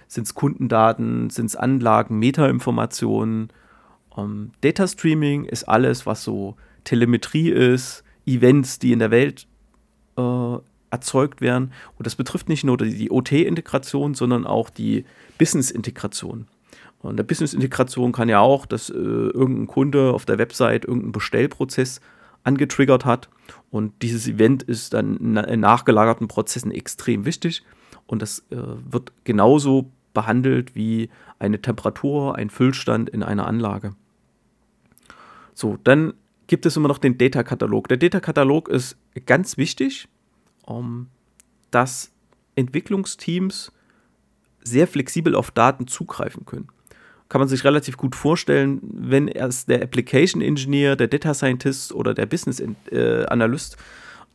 [0.08, 3.52] sind es Kundendaten, sind es Anlagen, Metainformationen.
[4.16, 9.46] Ähm, Data Streaming ist alles, was so Telemetrie ist, Events, die in der Welt
[10.16, 10.56] äh,
[10.90, 11.72] erzeugt werden.
[11.96, 15.04] Und das betrifft nicht nur die OT-Integration, sondern auch die
[15.38, 16.46] Business-Integration.
[17.02, 22.00] Und der Business-Integration kann ja auch, dass äh, irgendein Kunde auf der Website irgendeinen Bestellprozess
[22.44, 23.28] angetriggert hat.
[23.70, 27.62] Und dieses Event ist dann in nachgelagerten Prozessen extrem wichtig.
[28.06, 33.94] Und das äh, wird genauso behandelt wie eine Temperatur, ein Füllstand in einer Anlage.
[35.60, 36.14] So, dann
[36.46, 37.86] gibt es immer noch den Data-Katalog.
[37.88, 38.96] Der Data-Katalog ist
[39.26, 40.08] ganz wichtig,
[40.64, 41.08] um,
[41.70, 42.12] dass
[42.56, 43.70] Entwicklungsteams
[44.62, 46.68] sehr flexibel auf Daten zugreifen können.
[47.28, 52.14] Kann man sich relativ gut vorstellen, wenn erst der Application Engineer, der Data Scientist oder
[52.14, 53.76] der Business äh, Analyst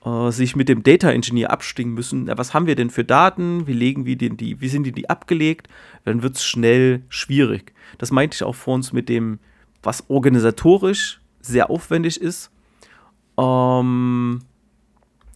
[0.05, 2.27] äh, sich mit dem Data Engineer abstimmen müssen.
[2.27, 3.65] Ja, was haben wir denn für Daten?
[3.65, 5.69] Wie legen wir denn die, wie sind die, die abgelegt?
[6.03, 7.73] Dann wird es schnell schwierig.
[7.97, 9.39] Das meinte ich auch vor uns mit dem,
[9.85, 12.51] was organisatorisch sehr aufwendig ist.
[13.37, 14.41] Ähm,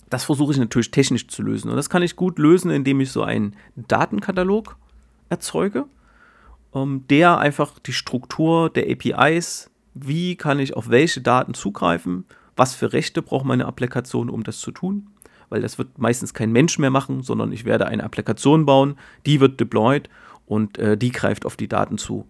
[0.09, 1.69] das versuche ich natürlich technisch zu lösen.
[1.69, 4.77] Und das kann ich gut lösen, indem ich so einen Datenkatalog
[5.29, 5.85] erzeuge,
[6.73, 12.75] ähm, der einfach die Struktur der APIs, wie kann ich auf welche Daten zugreifen, was
[12.75, 15.07] für Rechte braucht meine Applikation, um das zu tun.
[15.49, 19.39] Weil das wird meistens kein Mensch mehr machen, sondern ich werde eine Applikation bauen, die
[19.39, 20.09] wird deployed
[20.45, 22.27] und äh, die greift auf die Daten zu.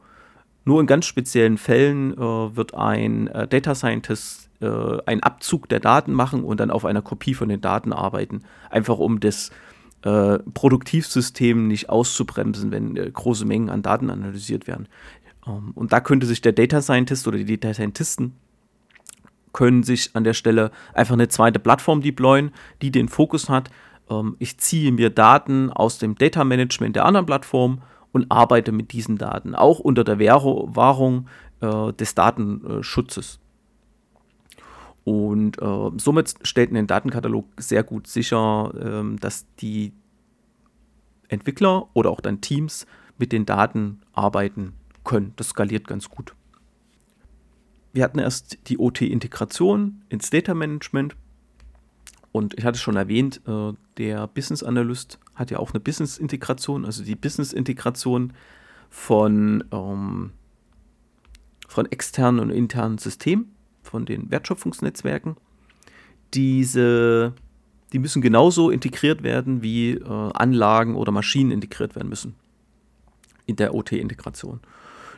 [0.65, 5.80] Nur in ganz speziellen Fällen äh, wird ein äh, Data Scientist äh, einen Abzug der
[5.80, 8.43] Daten machen und dann auf einer Kopie von den Daten arbeiten.
[8.69, 9.52] Einfach um das
[10.04, 14.88] äh, Produktivsystem nicht auszubremsen, wenn äh, große Mengen an Daten analysiert werden.
[15.48, 18.36] Ähm, und da könnte sich der Data Scientist oder die Data Scientisten
[19.52, 23.69] können sich an der Stelle einfach eine zweite Plattform deployen, die den Fokus hat.
[24.10, 28.91] Ähm, ich ziehe mir Daten aus dem Data Management der anderen Plattform und arbeite mit
[28.91, 31.28] diesen Daten, auch unter der Wahrung
[31.62, 33.39] äh, des Datenschutzes.
[35.04, 39.93] Und äh, somit stellt ein Datenkatalog sehr gut sicher, äh, dass die
[41.28, 42.86] Entwickler oder auch dann Teams
[43.17, 45.34] mit den Daten arbeiten können.
[45.36, 46.36] Das skaliert ganz gut.
[47.93, 51.15] Wir hatten erst die OT-Integration ins Data Management
[52.32, 57.04] und ich hatte schon erwähnt, äh, der Business Analyst hat ja auch eine Business-Integration, also
[57.04, 58.34] die Business-Integration
[58.89, 60.32] von, ähm,
[61.68, 65.38] von externen und internen Systemen, von den Wertschöpfungsnetzwerken.
[66.34, 67.34] Diese,
[67.94, 72.36] die müssen genauso integriert werden, wie äh, Anlagen oder Maschinen integriert werden müssen
[73.48, 74.60] in der OT-Integration.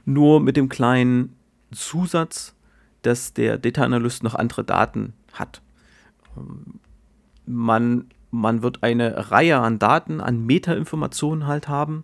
[0.06, 1.36] Nur mit dem kleinen
[1.74, 2.56] Zusatz,
[3.02, 5.62] dass der Data Analyst noch andere Daten hat.
[6.38, 6.80] Ähm,
[7.52, 12.04] man, man wird eine Reihe an Daten, an Metainformationen halt haben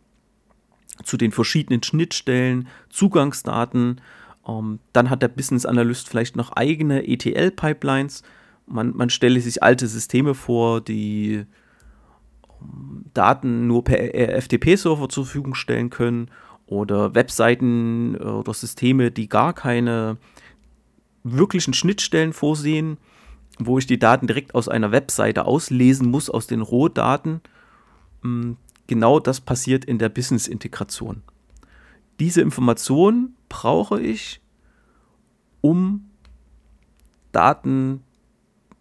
[1.03, 4.01] zu den verschiedenen Schnittstellen, Zugangsdaten.
[4.47, 8.23] Ähm, dann hat der Business Analyst vielleicht noch eigene ETL-Pipelines.
[8.65, 11.45] Man, man stelle sich alte Systeme vor, die
[12.62, 13.97] ähm, Daten nur per
[14.41, 16.29] FTP-Server zur Verfügung stellen können
[16.65, 20.17] oder Webseiten äh, oder Systeme, die gar keine
[21.23, 22.97] wirklichen Schnittstellen vorsehen
[23.60, 27.41] wo ich die Daten direkt aus einer Webseite auslesen muss, aus den Rohdaten.
[28.22, 28.54] Mm,
[28.88, 31.24] genau das passiert in der Business-Integration.
[32.20, 34.41] Diese Information brauche ich,
[35.62, 36.10] um
[37.32, 38.02] Daten,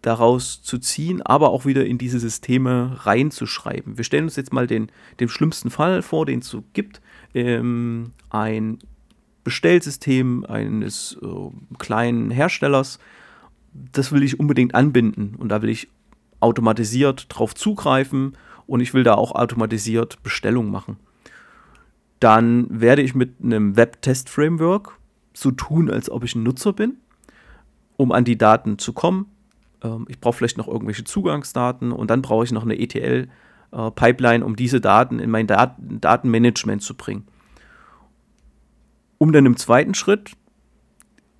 [0.07, 3.97] daraus zu ziehen, aber auch wieder in diese Systeme reinzuschreiben.
[3.97, 7.01] Wir stellen uns jetzt mal den, den schlimmsten Fall vor, den es so gibt.
[7.35, 8.79] Ähm, ein
[9.43, 13.01] Bestellsystem eines äh, kleinen Herstellers,
[13.93, 15.89] das will ich unbedingt anbinden und da will ich
[16.41, 18.37] automatisiert drauf zugreifen
[18.67, 20.99] und ich will da auch automatisiert Bestellungen machen.
[22.21, 24.99] Dann werde ich mit einem Web-Test-Framework
[25.35, 26.97] so tun, als ob ich ein Nutzer bin,
[27.97, 29.27] um an die Daten zu kommen.
[29.83, 34.47] Ähm, ich brauche vielleicht noch irgendwelche Zugangsdaten und dann brauche ich noch eine ETL-Pipeline, äh,
[34.47, 37.27] um diese Daten in mein Dat Datenmanagement zu bringen.
[39.19, 40.33] Um dann im zweiten Schritt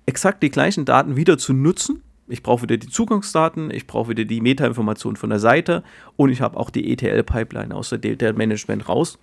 [0.05, 2.03] exakt die gleichen Daten wieder zu nutzen.
[2.27, 5.83] Ich brauche wieder die Zugangsdaten, ich brauche wieder die Metainformation von der Seite
[6.17, 9.17] und ich habe auch die ETL-Pipeline aus der Data Management raus,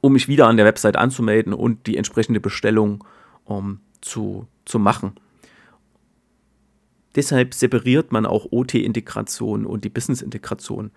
[0.00, 3.04] um mich wieder an der Website anzumelden und die entsprechende Bestellung
[3.44, 5.14] um, zu, zu machen.
[7.16, 10.90] Deshalb separiert man auch OT-Integration und die Business-Integration,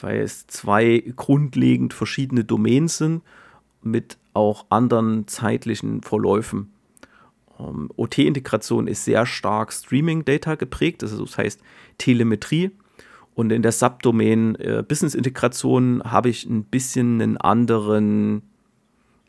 [0.00, 3.22] weil es zwei grundlegend verschiedene Domains sind
[3.82, 6.73] mit auch anderen zeitlichen Verläufen.
[7.56, 11.60] Um, ähm, OT-Integration ist sehr stark Streaming-Data geprägt, also das heißt
[11.98, 12.70] Telemetrie.
[13.34, 18.42] Und in der Subdomain äh, Business-Integration habe ich ein bisschen einen anderen,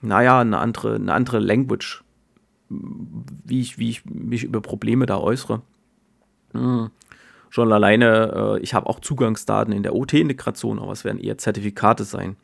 [0.01, 2.03] naja, eine andere, eine andere Language,
[2.69, 5.61] wie ich, wie ich mich über Probleme da äußere.
[6.53, 6.89] Hm.
[7.49, 12.03] Schon alleine, äh, ich habe auch Zugangsdaten in der OT-Integration, aber es werden eher Zertifikate
[12.03, 12.35] sein.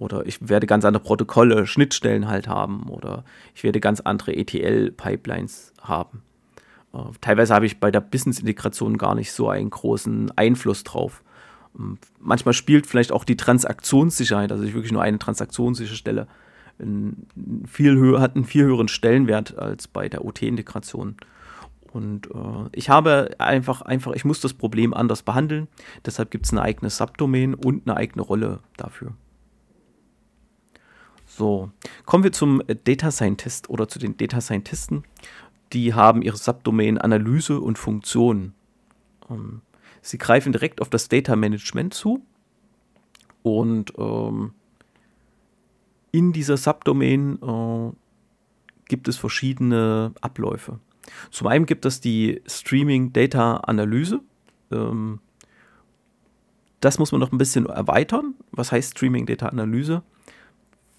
[0.00, 2.88] Oder ich werde ganz andere Protokolle, Schnittstellen halt haben.
[2.88, 3.22] Oder
[3.54, 6.22] ich werde ganz andere ETL-Pipelines haben.
[6.94, 11.22] Äh, teilweise habe ich bei der Business-Integration gar nicht so einen großen Einfluss drauf.
[11.78, 16.26] Ähm, manchmal spielt vielleicht auch die Transaktionssicherheit, also ich wirklich nur eine Transaktion sicherstelle,
[17.66, 21.16] viel hat einen viel höheren Stellenwert als bei der OT-Integration.
[21.92, 25.68] Und äh, ich habe einfach, einfach, ich muss das Problem anders behandeln.
[26.06, 29.12] Deshalb gibt es eine eigene Subdomain und eine eigene Rolle dafür.
[31.40, 31.70] So,
[32.04, 35.04] kommen wir zum Data Scientist oder zu den Data Scientisten.
[35.72, 38.52] Die haben ihre Subdomain Analyse und Funktion.
[39.30, 39.62] Ähm,
[40.02, 42.20] sie greifen direkt auf das Data Management zu
[43.42, 44.52] und ähm,
[46.12, 47.90] in dieser Subdomain äh,
[48.84, 50.78] gibt es verschiedene Abläufe.
[51.30, 54.20] Zum einen gibt es die Streaming Data Analyse.
[54.70, 55.20] Ähm,
[56.80, 58.34] das muss man noch ein bisschen erweitern.
[58.52, 60.02] Was heißt Streaming Data Analyse?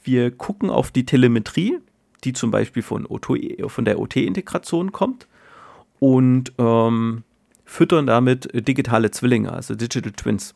[0.04, 1.78] Wir gucken auf die Telemetrie,
[2.24, 5.28] die zum Beispiel von, von der OT-Integration kommt
[6.00, 7.24] und ähm,
[7.66, 10.56] füttern damit digitale Zwillinge, also Digital Twins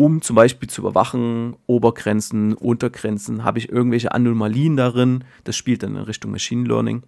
[0.00, 5.24] um zum Beispiel zu überwachen, Obergrenzen, Untergrenzen, habe ich irgendwelche Anomalien darin.
[5.44, 7.02] Das spielt dann in Richtung Machine Learning.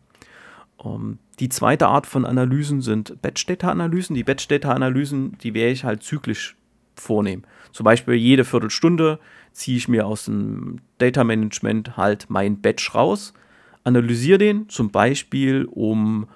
[0.85, 4.15] Ähm, die zweite Art von Analysen sind Batch-Data-Analysen.
[4.15, 6.55] Die Batch-Data-Analysen, die werde ich halt zyklisch
[6.97, 7.45] vornehmen.
[7.73, 9.19] Zum Beispiel jede Viertelstunde
[9.53, 13.33] ziehe ich mir aus dem Data Management halt mein Batch raus,
[13.85, 16.29] analysiere den, zum Beispiel um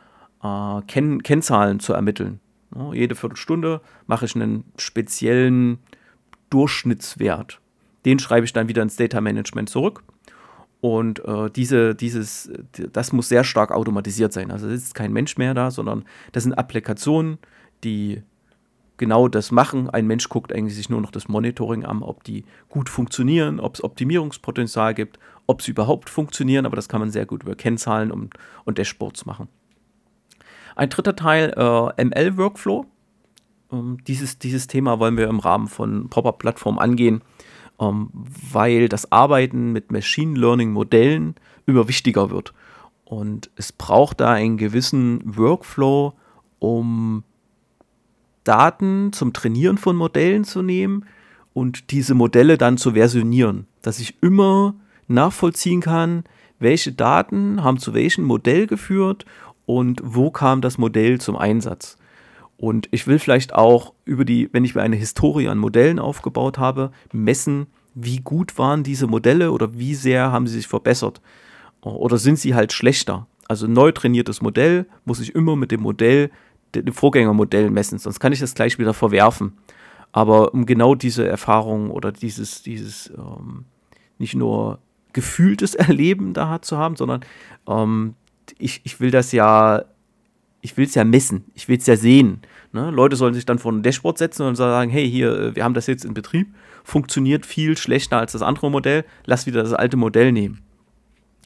[0.43, 2.41] äh, Ken Kennzahlen zu ermitteln.
[2.75, 5.79] Ja, jede Viertelstunde mache ich einen speziellen
[6.51, 7.61] Durchschnittswert.
[8.05, 10.03] Den schreibe ich dann wieder ins Data Management zurück.
[10.81, 12.51] Und äh, diese, dieses,
[12.93, 14.51] das muss sehr stark automatisiert sein.
[14.51, 17.39] Also es ist kein Mensch mehr da, sondern das sind Applikationen,
[17.83, 18.23] die
[18.97, 19.91] genau das machen.
[19.91, 23.75] Ein Mensch guckt eigentlich sich nur noch das Monitoring an, ob die gut funktionieren, ob
[23.75, 28.11] es Optimierungspotenzial gibt, ob sie überhaupt funktionieren, aber das kann man sehr gut über Kennzahlen
[28.11, 29.49] und, und Dashboards machen.
[30.75, 32.87] Ein dritter Teil, äh, ML-Workflow.
[33.73, 37.23] Ähm, dieses, dieses Thema wollen wir im Rahmen von Pop-Up-Plattform angehen,
[37.81, 41.35] ähm, weil das Arbeiten mit Machine Learning-Modellen
[41.67, 42.53] immer wichtiger wird.
[43.05, 46.15] Und es braucht da einen gewissen Workflow,
[46.59, 47.23] um
[48.47, 51.05] Daten zum Trainieren von Modellen zu nehmen
[51.53, 54.75] und diese Modelle dann zu versionieren, dass ich immer
[55.09, 56.25] nachvollziehen kann,
[56.59, 59.27] welche Daten haben zu welchem Modell geführt
[59.67, 61.99] und wo kam das Modell zum Einsatz.
[62.57, 66.59] Und ich will vielleicht auch über die, wenn ich mir eine Historie an Modellen aufgebaut
[66.59, 71.21] habe, messen, wie gut waren diese Modelle oder wie sehr haben sie sich verbessert.
[71.83, 73.27] Oder sind sie halt schlechter?
[73.49, 76.31] Also neu trainiertes Modell muss ich immer mit dem Modell,
[76.75, 79.53] dem Vorgängermodell messen, sonst kann ich das gleich wieder verwerfen.
[80.13, 83.65] Aber um genau diese Erfahrung oder dieses, dieses ähm,
[84.19, 84.79] nicht nur
[85.13, 87.21] gefühltes Erleben da zu haben, sondern
[87.69, 88.15] ähm,
[88.59, 89.85] ich, ich will das ja
[90.67, 92.41] ich will es ja messen, ich will es ja sehen.
[92.73, 92.91] Ne?
[92.91, 95.75] Leute sollen sich dann vor ein Dashboard setzen und sagen, hey, hier, äh, wir haben
[95.75, 96.53] das jetzt in Betrieb,
[96.83, 100.63] funktioniert viel schlechter als das andere Modell, lass wieder das alte Modell nehmen.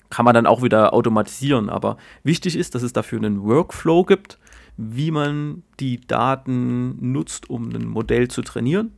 [0.08, 4.38] Kann man dann auch wieder automatisieren, aber wichtig ist, dass es dafür einen Workflow gibt,
[4.76, 8.92] wie man die Daten nutzt, um ein Modell zu trainieren.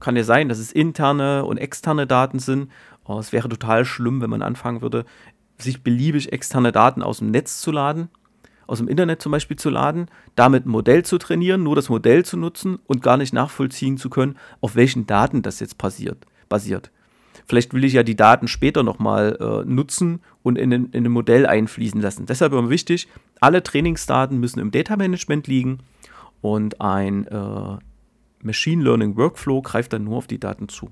[0.00, 2.70] Kann ja sein, dass es interne und externe Daten sind.
[3.04, 5.04] Oh, es wäre total schlimm, wenn man anfangen würde,
[5.58, 8.08] sich beliebig externe Daten aus dem Netz zu laden,
[8.66, 12.24] aus dem Internet zum Beispiel zu laden, damit ein Modell zu trainieren, nur das Modell
[12.24, 16.90] zu nutzen und gar nicht nachvollziehen zu können, auf welchen Daten das jetzt passiert, basiert.
[17.46, 21.12] Vielleicht will ich ja die Daten später nochmal äh, nutzen und in, in, in ein
[21.12, 22.26] Modell einfließen lassen.
[22.26, 23.08] Deshalb immer wichtig,
[23.44, 25.80] alle Trainingsdaten müssen im Data Management liegen
[26.40, 27.76] und ein äh,
[28.42, 30.90] Machine Learning Workflow greift dann nur auf die Daten zu.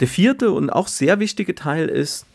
[0.00, 2.26] Der vierte und auch sehr wichtige Teil ist,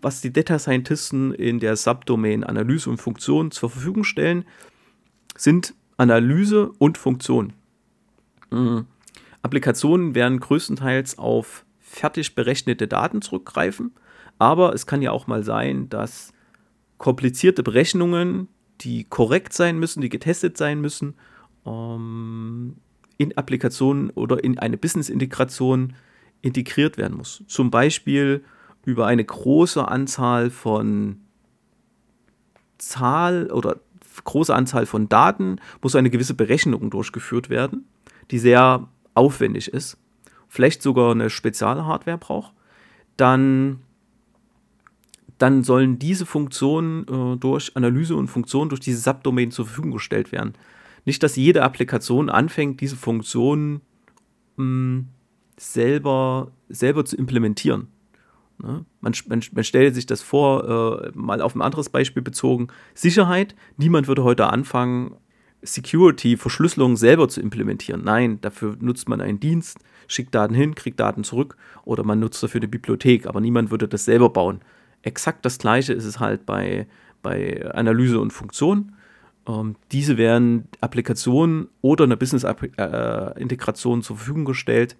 [0.00, 4.46] was die Data Scientisten in der Subdomain Analyse und Funktion zur Verfügung stellen,
[5.36, 7.52] sind Analyse und Funktion.
[8.50, 8.86] Mhm.
[9.42, 13.92] Applikationen werden größtenteils auf fertig berechnete Daten zurückgreifen,
[14.38, 16.32] aber es kann ja auch mal sein, dass
[16.98, 18.48] komplizierte Berechnungen,
[18.80, 21.14] die korrekt sein müssen, die getestet sein müssen,
[21.64, 22.76] ähm,
[23.18, 25.94] in Applikationen oder in eine Business-Integration
[26.42, 27.42] integriert werden muss.
[27.46, 28.44] Zum Beispiel
[28.84, 31.20] über eine große Anzahl von
[32.78, 33.80] Zahl oder
[34.24, 37.86] große Anzahl von Daten muss eine gewisse Berechnung durchgeführt werden,
[38.30, 39.98] die sehr aufwendig ist,
[40.48, 42.52] vielleicht sogar eine Spezialhardware braucht,
[43.16, 43.80] dann,
[45.38, 50.32] dann sollen diese Funktionen äh, durch Analyse und Funktion durch diese Subdomain zur Verfügung gestellt
[50.32, 50.54] werden.
[51.04, 53.80] Nicht, dass jede Applikation anfängt, diese Funktionen
[54.56, 55.04] mh,
[55.56, 57.88] selber, selber zu implementieren.
[58.58, 58.84] Ne?
[59.00, 62.68] Man, man, man stellt sich das vor, äh, mal auf ein anderes Beispiel bezogen.
[62.94, 63.54] Sicherheit.
[63.76, 65.16] Niemand würde heute anfangen,
[65.62, 68.02] Security, Verschlüsselung selber zu implementieren.
[68.04, 72.42] Nein, dafür nutzt man einen Dienst, schickt Daten hin, kriegt Daten zurück oder man nutzt
[72.42, 74.60] dafür eine Bibliothek, aber niemand würde das selber bauen.
[75.06, 76.88] Exakt das gleiche ist es halt bei,
[77.22, 78.96] bei Analyse und Funktion.
[79.46, 84.96] Ähm, diese werden Applikationen oder einer Business-Integration äh, zur Verfügung gestellt.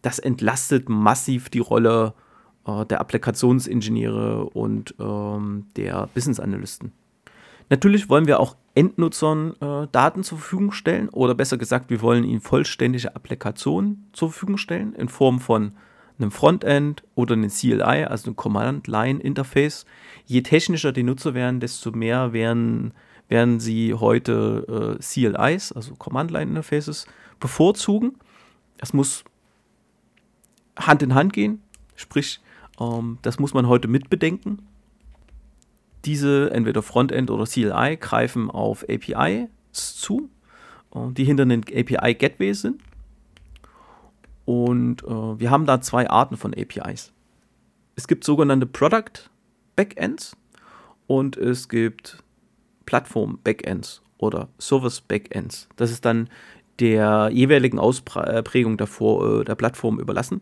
[0.00, 2.14] Das entlastet massiv die Rolle
[2.66, 6.92] äh, der Applikationsingenieure und ähm, der Business-Analysten.
[7.68, 12.24] Natürlich wollen wir auch Endnutzern äh, Daten zur Verfügung stellen oder besser gesagt, wir wollen
[12.24, 15.72] ihnen vollständige Applikationen zur Verfügung stellen in Form von
[16.20, 19.86] einem Frontend oder einem CLI, also ein Command-Line-Interface.
[20.26, 22.92] Je technischer die Nutzer werden, desto mehr werden
[23.30, 27.06] werden sie heute äh, CLIs, also Command-Line-Interfaces,
[27.38, 28.16] bevorzugen.
[28.78, 29.24] Es muss
[30.76, 31.62] Hand in Hand gehen,
[31.94, 32.40] sprich,
[32.80, 34.62] ähm, das muss man heute mitbedenken.
[36.04, 40.28] Diese, entweder Frontend oder CLI, greifen auf APIs zu,
[40.94, 42.82] äh, die hinter den API-Gateways sind.
[44.50, 47.12] Und äh, wir haben da zwei Arten von APIs.
[47.94, 49.30] Es gibt sogenannte Product
[49.76, 50.36] Backends
[51.06, 52.24] und es gibt
[52.84, 55.68] Plattform-Backends oder Service-Backends.
[55.76, 56.28] Das ist dann
[56.80, 60.40] der jeweiligen Ausprägung der, Vor äh, der Plattform überlassen.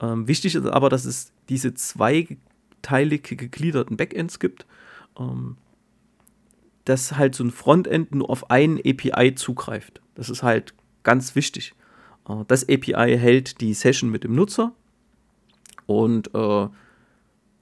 [0.00, 4.64] Ähm, wichtig ist aber, dass es diese zweiteilig gegliederten Backends gibt,
[5.20, 5.58] ähm,
[6.86, 10.00] dass halt so ein Frontend nur auf ein API zugreift.
[10.14, 10.72] Das ist halt
[11.02, 11.74] ganz wichtig.
[12.28, 14.72] Äh, das API hält die Session mit dem Nutzer
[15.86, 16.68] und äh,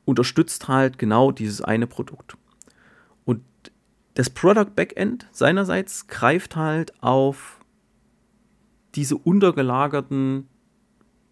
[0.05, 2.37] unterstützt halt genau dieses eine Produkt.
[4.15, 7.59] Das Product Backend seinerseits greift halt auf
[8.95, 10.49] diese untergelagerten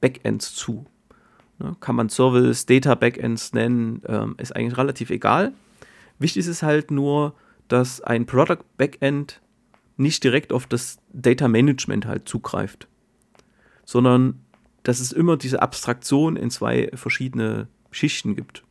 [0.00, 0.86] Backends zu.
[1.58, 5.52] Ne, kann man Service, Data Backends nennen, ähm, ist eigentlich relativ egal.
[6.20, 7.34] Wichtig ist halt nur,
[7.66, 9.42] dass ein Product Backend
[9.96, 12.86] nicht direkt auf das Data Management halt zugreift,
[13.88, 14.44] sondern
[14.82, 18.62] dass es immer diese Abstraktion in zwei verschiedene Schichten gibt.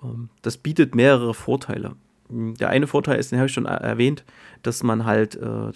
[0.00, 1.96] Ähm, das bietet mehrere Vorteile.
[2.28, 4.24] Der eine Vorteil ist, den habe ich schon erwähnt,
[4.62, 5.72] dass man halt äh,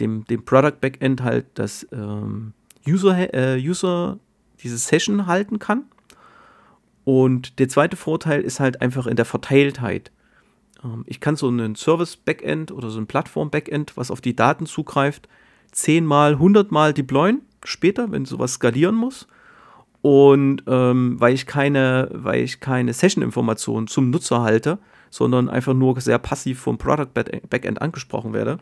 [0.00, 2.52] dem, dem Product Backend halt das ähm,
[2.86, 4.18] User, äh, User,
[4.62, 5.84] diese Session halten kann.
[7.04, 10.12] Und der zweite Vorteil ist halt einfach in der Verteiltheit.
[10.84, 14.36] Ähm, ich kann so einen Service Backend oder so ein Plattform Backend, was auf die
[14.36, 15.26] Daten zugreift,
[15.72, 19.26] zehnmal, hundertmal deployen später, wenn sowas skalieren muss.
[20.00, 24.78] Und ähm, weil ich keine, weil ich keine Session-Informationen zum Nutzer halte,
[25.10, 27.12] sondern einfach nur sehr passiv vom Product
[27.50, 28.58] Backend angesprochen werde,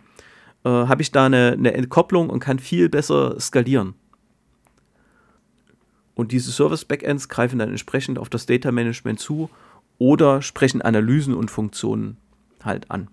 [0.65, 3.95] äh, habe ich da eine, eine Entkopplung und kann viel besser skalieren.
[6.15, 9.51] Und diese Service Backends greifen dann entsprechend auf das Data Management zu
[9.99, 12.17] oder sprechen Analysen und Funktionen
[12.63, 13.09] halt an.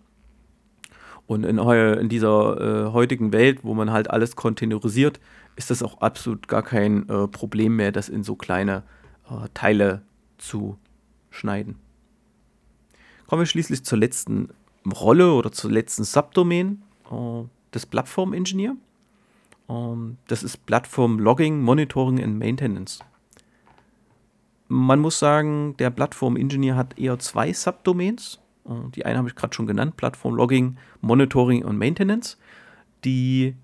[1.25, 5.19] Und in, in dieser äh, heutigen Welt, wo man halt alles containerisiert,
[5.55, 8.83] ist das auch absolut gar kein äh, Problem mehr, das in so kleine
[9.29, 10.01] äh, Teile
[10.37, 10.77] zu
[11.29, 11.75] schneiden.
[13.27, 14.49] Kommen wir schließlich zur letzten
[14.85, 17.43] Rolle oder zur letzten Subdomain äh,
[17.73, 18.75] des Plattform-Engineer.
[19.69, 22.99] Ähm, das ist Plattform Logging, Monitoring and Maintenance.
[24.67, 28.39] Man muss sagen, der Plattform-Engineer hat eher zwei Subdomains.
[28.65, 32.37] Äh, die eine habe ich gerade schon genannt, Plattform Logging, Monitoring und Maintenance,
[33.05, 33.55] die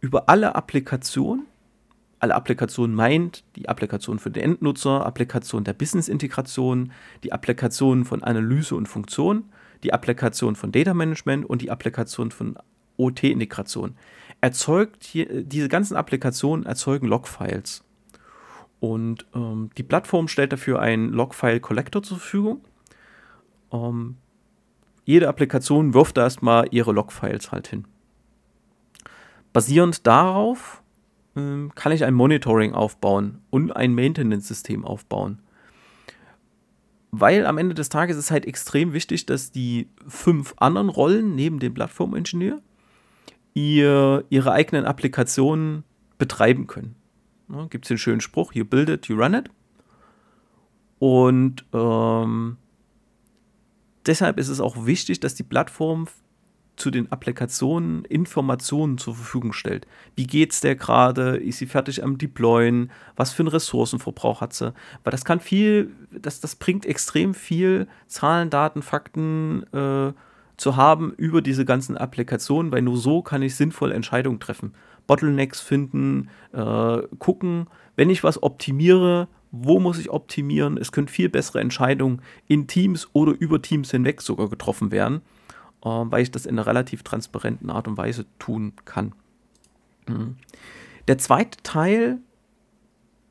[0.00, 1.46] über alle Applikationen,
[2.18, 6.92] alle Applikationen meint, die Applikation für den Endnutzer, Applikation der Business-Integration,
[7.24, 9.44] die Applikation von Analyse und Funktion,
[9.82, 12.56] die Applikation von Data Management und die Applikation von
[12.96, 13.96] OT-Integration.
[14.40, 17.84] Erzeugt hier, diese ganzen Applikationen erzeugen Logfiles.
[18.80, 22.60] Und ähm, die Plattform stellt dafür einen Logfile-Collector zur Verfügung.
[23.72, 24.16] Ähm,
[25.04, 27.86] jede Applikation wirft da erstmal ihre Logfiles halt hin.
[29.56, 30.82] Basierend darauf
[31.34, 35.40] ähm, kann ich ein Monitoring aufbauen und ein Maintenance-System aufbauen.
[37.10, 41.58] Weil am Ende des Tages ist halt extrem wichtig, dass die fünf anderen Rollen neben
[41.58, 42.60] dem Plattformingenieur
[43.54, 45.84] ihr, ihre eigenen Applikationen
[46.18, 46.94] betreiben können.
[47.48, 49.48] Ja, Gibt es den schönen Spruch, you build it, you run it.
[50.98, 52.58] Und ähm,
[54.04, 56.08] deshalb ist es auch wichtig, dass die Plattform
[56.76, 59.86] zu den Applikationen Informationen zur Verfügung stellt.
[60.14, 61.36] Wie geht es der gerade?
[61.36, 62.90] Ist sie fertig am Deployen?
[63.16, 64.72] Was für einen Ressourcenverbrauch hat sie?
[65.02, 70.12] Weil das kann viel, das, das bringt extrem viel Zahlen, Daten, Fakten äh,
[70.56, 74.74] zu haben über diese ganzen Applikationen, weil nur so kann ich sinnvoll Entscheidungen treffen.
[75.06, 80.76] Bottlenecks finden, äh, gucken, wenn ich was optimiere, wo muss ich optimieren?
[80.76, 85.22] Es können viel bessere Entscheidungen in Teams oder über Teams hinweg sogar getroffen werden
[85.86, 89.14] weil ich das in einer relativ transparenten Art und Weise tun kann.
[90.08, 90.36] Mhm.
[91.08, 92.18] Der zweite Teil,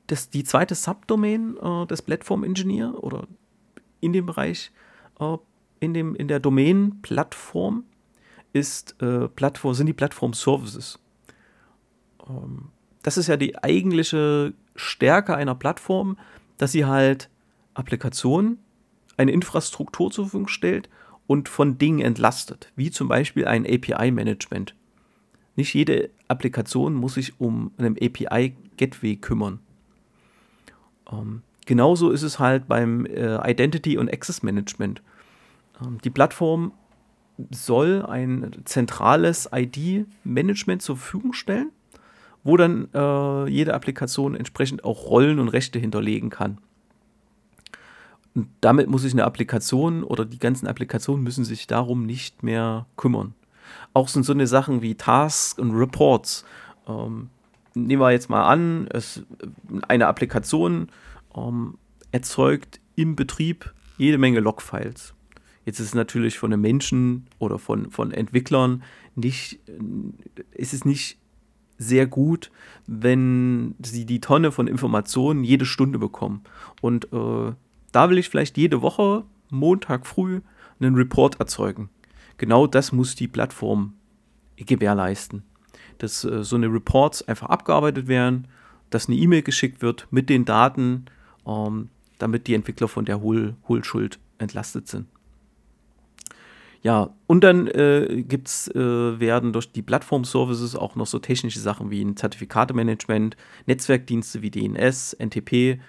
[0.08, 3.28] das, die zweite Subdomain äh, des Platform Engineer oder
[4.00, 4.72] in dem Bereich,
[5.20, 5.38] äh,
[5.80, 7.84] in, dem, in der Domain Plattform
[8.54, 11.00] ist, äh, Plattform, sind die Plattform Services.
[12.28, 12.70] Ähm,
[13.04, 16.18] das ist ja die eigentliche Stärke einer Plattform,
[16.58, 17.30] dass sie halt
[17.74, 18.60] Applikationen,
[19.18, 20.90] eine Infrastruktur zur Verfügung stellt
[21.28, 24.76] und von Dingen entlastet, wie zum Beispiel ein API-Management.
[25.56, 29.60] Nicht jede Applikation muss sich um einen API-Gateway kümmern.
[31.12, 35.02] Ähm, genauso ist es halt beim äh, Identity und Access Management.
[35.82, 36.74] Ähm, die Plattform
[37.52, 41.72] soll ein zentrales ID-Management zur Verfügung stellen,
[42.44, 46.60] wo dann äh, jede Applikation entsprechend auch Rollen und Rechte hinterlegen kann.
[48.36, 52.86] Und damit muss sich eine Applikation oder die ganzen Applikationen müssen sich darum nicht mehr
[52.98, 53.34] kümmern.
[53.94, 56.46] Auch sind so eine Sachen wie Tasks und Reports.
[56.88, 57.30] Ähm,
[57.74, 59.24] nehmen wir jetzt mal an, es,
[59.88, 60.90] eine Applikation
[61.36, 61.78] ähm,
[62.12, 65.14] erzeugt im Betrieb jede Menge Logfiles.
[65.66, 68.84] Jetzt ist es natürlich von den Menschen oder von, von Entwicklern
[69.16, 69.60] nicht,
[70.52, 71.18] ist es nicht
[71.78, 72.52] sehr gut,
[72.86, 76.44] wenn sie die Tonne von Informationen jede Stunde bekommen.
[76.82, 77.54] Und äh,
[77.96, 80.42] da will ich vielleicht jede Woche, Montag früh,
[80.80, 81.90] einen Report erzeugen.
[82.38, 83.94] Genau das muss die Plattform
[84.58, 85.44] gewährleisten.
[86.00, 88.48] Dass äh, so eine Reports einfach abgearbeitet werden,
[88.90, 91.06] dass eine E-Mail geschickt wird mit den Daten,
[91.48, 95.08] ähm, damit die Entwickler von der Hohl Hohlschuld entlastet sind.
[96.82, 101.90] Ja, und dann äh, gibt's, äh, werden durch die Plattform-Services auch noch so technische Sachen
[101.90, 103.36] wie ein Zertifikatemanagement,
[103.66, 105.80] Netzwerkdienste wie DNS, NTP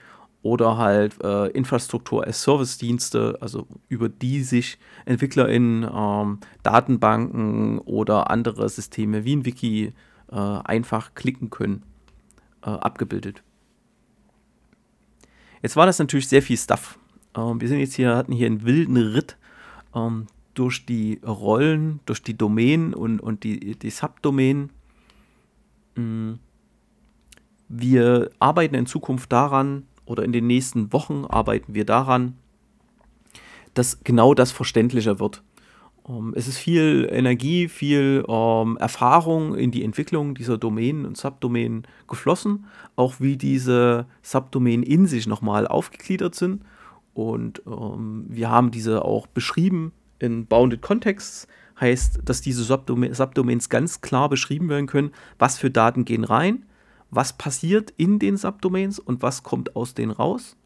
[0.47, 8.31] oder halt äh, Infrastruktur as Service-Dienste, also über die sich Entwickler in ähm, Datenbanken oder
[8.31, 9.93] andere Systeme wie ein Wiki
[10.31, 11.83] äh, einfach klicken können,
[12.63, 13.43] äh, abgebildet.
[15.63, 16.97] Jetzt war das natürlich sehr viel Stuff.
[17.37, 19.37] Ähm, wir sind jetzt hier, hatten hier einen wilden Ritt
[19.97, 24.71] ähm, durch die Rollen, durch die Domänen und, und die, die Subdomänen.
[25.97, 26.39] Mhm.
[27.69, 32.37] Wir arbeiten in Zukunft daran, oder in den nächsten Wochen arbeiten wir daran,
[33.75, 35.43] dass genau das verständlicher wird.
[36.03, 41.05] Um, ähm, es ist viel Energie, viel um, ähm, Erfahrung in die Entwicklung dieser Domänen
[41.05, 46.63] und Subdomänen geflossen, auch wie diese Subdomänen in sich nochmal aufgegliedert sind.
[47.13, 51.49] Und um, ähm, wir haben diese auch beschrieben in Bounded Contexts,
[51.81, 56.65] heißt, dass diese Subdomains ganz klar beschrieben werden können, was für Daten gehen rein,
[57.11, 60.57] was passiert in den Subdomains und was kommt aus denen raus.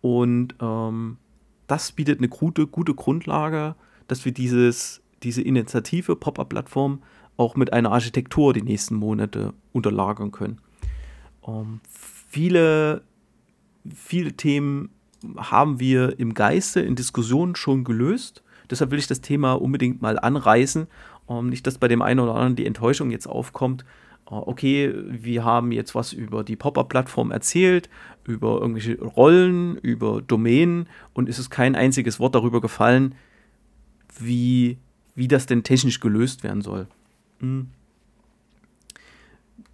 [0.00, 1.18] Und ähm,
[1.66, 3.74] das bietet eine gute, gute Grundlage,
[4.06, 7.02] dass wir dieses, diese Initiative Pop-up-Plattform
[7.36, 10.60] auch mit einer Architektur die nächsten Monate unterlagern können.
[11.46, 13.02] Ähm, viele,
[13.94, 14.90] viele Themen
[15.36, 18.42] haben wir im Geiste in Diskussionen schon gelöst.
[18.70, 20.86] Deshalb will ich das Thema unbedingt mal anreißen.
[21.28, 23.84] Ähm, nicht, dass bei dem einen oder anderen die Enttäuschung jetzt aufkommt.
[24.30, 27.88] Äh, okay, wir haben jetzt was über die Pop-up-Plattform erzählt,
[28.24, 33.14] über irgendwelche Rollen, über Domänen und es ist kein einziges Wort darüber gefallen,
[34.18, 34.78] wie,
[35.14, 36.86] wie das denn technisch gelöst werden soll.
[37.40, 37.68] Hm.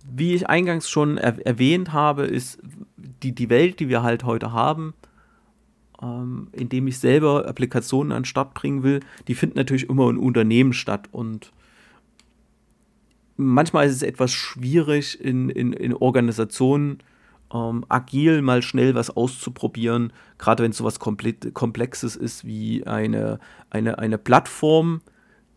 [0.06, 2.60] Wie ich eingangs schon er erwähnt habe, ist
[3.22, 4.92] die, die Welt, die wir halt heute haben,
[6.02, 10.18] ähm, indem ich selber Applikationen an den Start bringen will, die finden natürlich immer in
[10.18, 11.52] Unternehmen statt und
[13.36, 16.98] manchmal ist es etwas schwierig in, in, in Organisationen
[17.52, 23.38] ähm, agil mal schnell was auszuprobieren, gerade wenn es so was Komplexes ist wie eine,
[23.70, 25.00] eine, eine Plattform,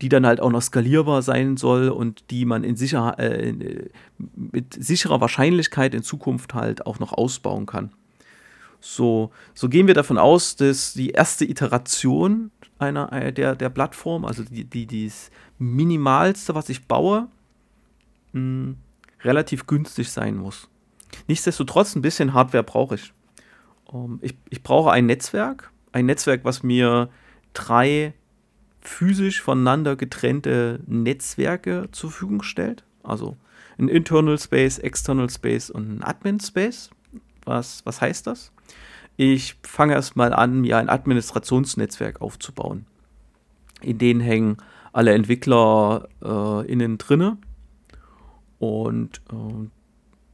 [0.00, 3.52] die dann halt auch noch skalierbar sein soll und die man in sicher, äh,
[4.34, 7.90] mit sicherer Wahrscheinlichkeit in Zukunft halt auch noch ausbauen kann.
[8.80, 14.24] So, so gehen wir davon aus, dass die erste Iteration einer äh, der, der Plattform,
[14.24, 17.26] also die, die, das Minimalste, was ich baue,
[18.32, 18.76] mh, hm,
[19.22, 20.68] relativ günstig sein muss.
[21.26, 23.12] Nichtsdestotrotz, ein bisschen Hardware brauche ich.
[23.86, 24.36] Um, ähm, ich.
[24.50, 27.08] Ich brauche ein Netzwerk, ein Netzwerk, was mir
[27.54, 28.14] drei
[28.80, 32.84] physisch voneinander getrennte Netzwerke zur Verfügung stellt.
[33.02, 33.36] Also
[33.78, 36.90] ein Internal Space, External Space und ein Admin Space.
[37.44, 38.52] Was, was heißt das?
[39.16, 42.86] Ich fange erstmal an, mir ein Administrationsnetzwerk aufzubauen.
[43.80, 44.58] In denen hängen
[44.92, 47.38] alle Entwickler äh, innen drinne.
[48.58, 49.68] Und äh,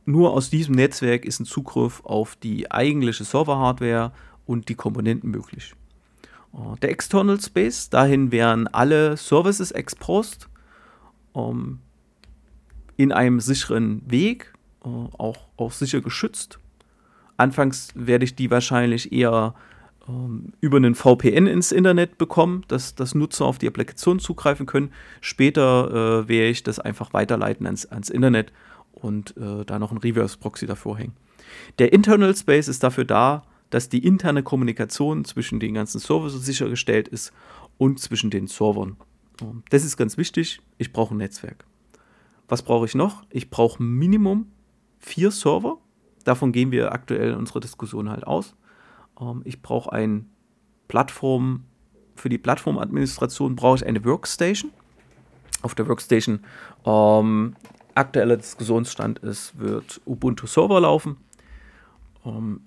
[0.07, 4.13] nur aus diesem Netzwerk ist ein Zugriff auf die eigentliche Server-Hardware
[4.47, 5.75] und die Komponenten möglich.
[6.53, 10.49] Äh, der External Space, dahin werden alle Services exposed
[11.35, 11.81] ähm,
[12.97, 14.53] in einem sicheren Weg,
[14.85, 16.59] äh, auch, auch sicher geschützt.
[17.37, 19.55] Anfangs werde ich die wahrscheinlich eher
[20.61, 24.93] über einen VPN ins Internet bekommen, dass, dass Nutzer auf die Applikation zugreifen können.
[25.21, 28.53] Später äh, werde ich das einfach weiterleiten ans, ans Internet
[28.93, 31.15] und äh, da noch ein Reverse-Proxy davor hängen.
[31.79, 37.09] Der Internal Space ist dafür da, dass die interne Kommunikation zwischen den ganzen Servers sichergestellt
[37.09, 37.33] ist
[37.79, 38.97] und zwischen den Servern.
[39.41, 40.61] Ähm, das ist ganz wichtig.
[40.77, 41.65] Ich brauche ein Netzwerk.
[42.47, 43.25] Was brauche ich noch?
[43.31, 44.49] Ich brauche Minimum
[44.99, 45.79] vier Server
[46.25, 48.57] Davon gehen wir aktuell in unserer Diskussion halt aus.
[49.21, 50.31] Ähm, ich brauche ein
[50.89, 51.65] Plattform,
[52.15, 54.71] für die Plattformadministration brauche ich eine Workstation.
[55.63, 56.41] Auf der Workstation
[56.85, 57.55] ähm,
[57.95, 61.17] aktueller Diskussionsstand ist, wird Ubuntu Server laufen.
[62.25, 62.63] Ähm,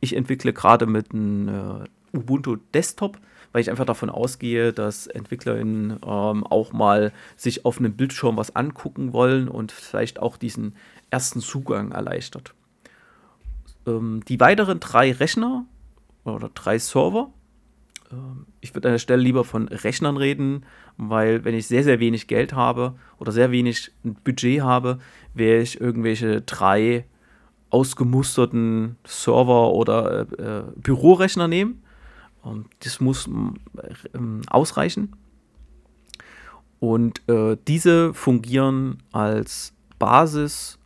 [0.00, 3.18] ich entwickle gerade mit einem äh, Ubuntu Desktop,
[3.52, 8.54] weil ich einfach davon ausgehe, dass EntwicklerInnen ähm, auch mal sich auf einem Bildschirm was
[8.56, 10.74] angucken wollen und vielleicht auch diesen
[11.10, 12.54] ersten Zugang erleichtert.
[13.86, 15.66] Ähm, die weiteren drei Rechner
[16.24, 17.32] oder drei Server,
[18.12, 20.64] ähm, ich würde an der Stelle lieber von Rechnern reden,
[20.96, 24.98] weil wenn ich sehr, sehr wenig Geld habe oder sehr wenig Budget habe,
[25.34, 27.06] werde ich irgendwelche drei
[27.70, 31.82] ausgemusterten Server oder äh, äh, Bürorechner nehmen.
[32.44, 34.18] Ähm, das muss äh,
[34.48, 35.16] ausreichen.
[36.78, 40.78] Und äh, diese fungieren als Basis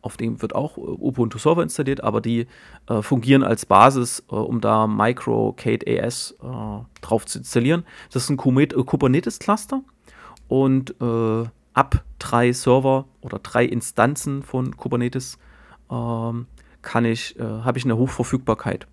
[0.00, 2.46] auf dem wird auch äh, Ubuntu Server installiert, aber die
[2.88, 7.84] äh, fungieren als Basis, äh, um da Micro AS äh, drauf zu installieren.
[8.12, 9.82] Das ist ein äh, Kubernetes-Cluster
[10.48, 11.44] und äh,
[11.74, 15.38] ab drei Server oder drei Instanzen von Kubernetes
[15.90, 16.46] ähm,
[16.80, 18.86] kann ich, habe ich eine Hochverfügbarkeit.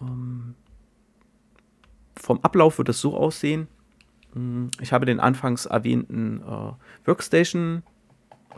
[0.00, 0.54] Ähm,
[2.16, 3.68] vom Ablauf wird es so aussehen.
[4.32, 6.42] Hm, ich habe den anfangs erwähnten
[7.04, 7.82] Workstation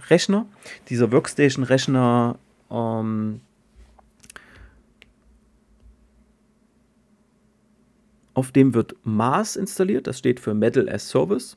[0.09, 0.47] Rechner.
[0.89, 2.39] Dieser Workstation-Rechner
[2.71, 3.41] ähm,
[8.35, 11.57] auf dem wird MAS installiert, das steht für Metal as Service.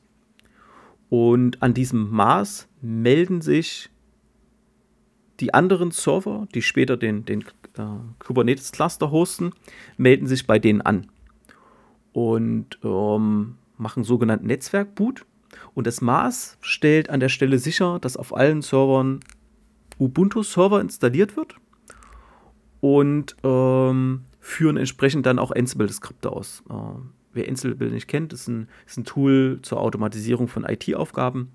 [1.08, 3.90] Und an diesem MAS melden sich
[5.40, 7.42] die anderen Server, die später den, den
[7.76, 7.82] äh,
[8.18, 9.52] Kubernetes-Cluster hosten,
[9.96, 11.08] melden sich bei denen an
[12.12, 15.24] und ähm, machen sogenannten Netzwerkboot.
[15.74, 19.20] Und das Maß stellt an der Stelle sicher, dass auf allen Servern
[19.98, 21.56] Ubuntu-Server installiert wird
[22.80, 26.62] und ähm, führen entsprechend dann auch Ansible-Skripte aus.
[26.68, 26.74] Äh,
[27.32, 31.52] wer Ansible nicht kennt, ist ein, ist ein Tool zur Automatisierung von IT-Aufgaben.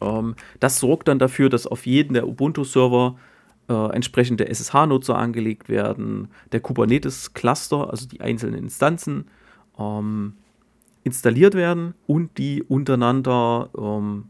[0.00, 3.16] Ähm, das sorgt dann dafür, dass auf jeden der Ubuntu-Server
[3.68, 9.26] äh, entsprechende SSH-Nutzer angelegt werden, der Kubernetes-Cluster, also die einzelnen Instanzen,
[9.78, 10.34] ähm,
[11.08, 14.26] installiert werden und die untereinander ähm,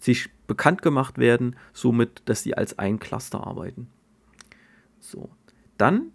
[0.00, 3.86] sich bekannt gemacht werden, somit, dass sie als ein Cluster arbeiten.
[4.98, 5.30] So,
[5.78, 6.10] dann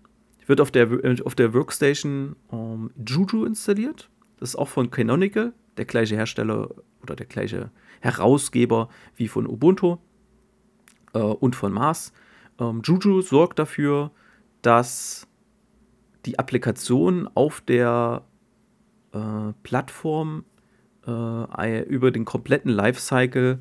[0.46, 0.90] wird auf der,
[1.24, 4.10] auf der Workstation ähm, Juju installiert.
[4.40, 6.70] Das ist auch von Canonical, der gleiche Hersteller
[7.02, 7.72] oder der gleiche
[8.02, 9.98] Herausgeber wie von Ubuntu
[11.14, 12.12] äh, und von Mars.
[12.60, 14.12] Ähm, Juju sorgt dafür,
[14.62, 15.28] dass
[16.26, 18.26] die Applikationen auf der
[19.14, 20.44] äh, Plattform
[21.06, 23.60] äh, über den kompletten Lifecycle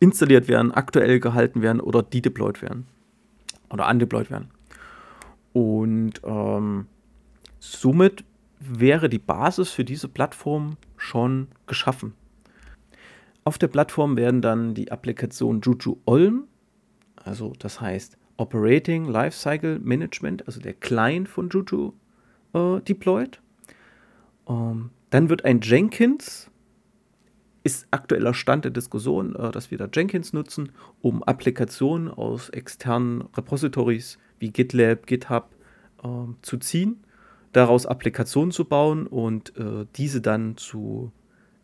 [0.00, 2.86] installiert werden, aktuell gehalten werden oder dedeployed werden
[3.70, 4.48] oder undeployed werden.
[5.52, 6.86] Und ähm,
[7.58, 8.24] somit
[8.60, 12.14] wäre die Basis für diese Plattform schon geschaffen.
[13.44, 16.44] Auf der Plattform werden dann die Applikationen Juju Olm,
[17.16, 21.92] also das heißt Operating Lifecycle Management, also der Client von Juju,
[22.52, 23.40] äh, deployed.
[24.48, 26.50] Ähm, dann wird ein Jenkins,
[27.64, 33.22] ist aktueller Stand der Diskussion, äh, dass wir da Jenkins nutzen, um Applikationen aus externen
[33.36, 35.50] Repositories wie GitLab, GitHub
[36.02, 36.08] äh,
[36.42, 37.04] zu ziehen,
[37.52, 41.12] daraus Applikationen zu bauen und äh, diese dann zu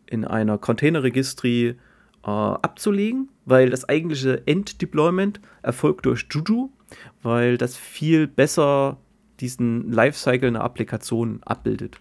[0.07, 1.77] in einer Container-Registry
[2.25, 6.71] äh, abzulegen, weil das eigentliche End-Deployment erfolgt durch Juju,
[7.23, 8.99] weil das viel besser
[9.41, 12.01] diesen Lifecycle einer Applikation abbildet.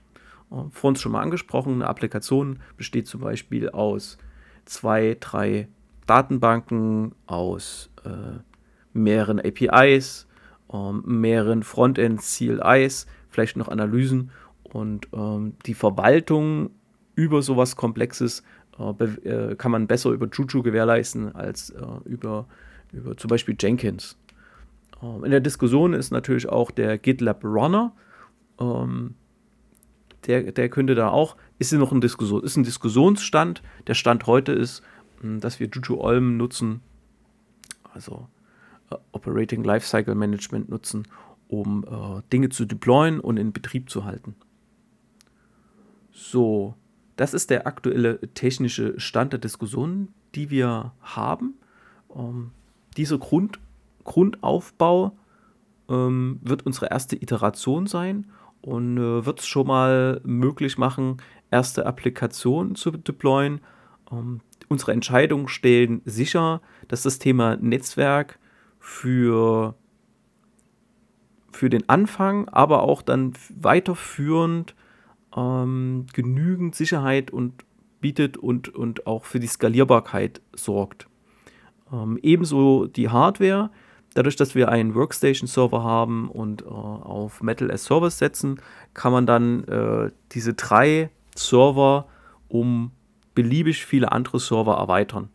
[0.72, 4.18] Vor uns schon mal angesprochen, eine Applikation besteht zum Beispiel aus
[4.66, 5.68] zwei, drei
[6.06, 8.40] Datenbanken, aus äh,
[8.94, 10.28] mehreren APIs,
[10.72, 14.32] äh, mehreren Frontends, CLIs, vielleicht noch Analysen
[14.64, 16.72] und ähm, die Verwaltung
[17.16, 18.44] über sowas Komplexes
[18.80, 22.48] äh, äh, kann man besser über Juju gewährleisten als äh, über,
[22.92, 24.18] über zum Beispiel Jenkins.
[25.02, 27.94] Ähm, in der Diskussion ist natürlich auch der GitLab Runner.
[28.60, 29.16] Ähm,
[30.28, 33.62] der, der könnte da auch, ist noch ein Diskussion, ist ein Diskussionsstand.
[33.88, 34.82] Der Stand heute ist,
[35.22, 36.82] hm, dass wir Juju Olm nutzen,
[37.94, 38.28] also
[38.90, 41.08] äh, Operating Lifecycle Management nutzen,
[41.48, 44.36] um äh, Dinge zu deployen und in Betrieb zu halten.
[46.12, 46.76] So,
[47.16, 51.56] das ist der aktuelle technische Stand der Diskussion, die wir haben.
[52.16, 52.52] Ähm,
[52.98, 53.60] dieser Grund,
[54.04, 55.18] Grundaufbau
[55.90, 58.28] ähm, wird unsere erste Iteration sein
[58.64, 61.18] und äh, wird es schon mal möglich machen,
[61.52, 63.62] erste Applikationen zu deployen.
[64.12, 68.40] Ähm, unsere Entscheidungen stellen sicher, dass das Thema Netzwerk
[68.80, 69.76] für,
[71.52, 74.76] für den Anfang, aber auch dann weiterführend
[75.36, 77.66] ähm, genügend Sicherheit und
[78.00, 81.08] bietet und, und auch für die Skalierbarkeit sorgt.
[81.92, 83.72] Ähm, ebenso die Hardware.
[84.16, 88.60] Dadurch, dass wir einen Workstation-Server haben und äh, auf Metal as Service setzen,
[88.94, 92.08] kann man dann äh, diese drei Server
[92.48, 92.92] um
[93.34, 95.30] beliebig viele andere Server erweitern.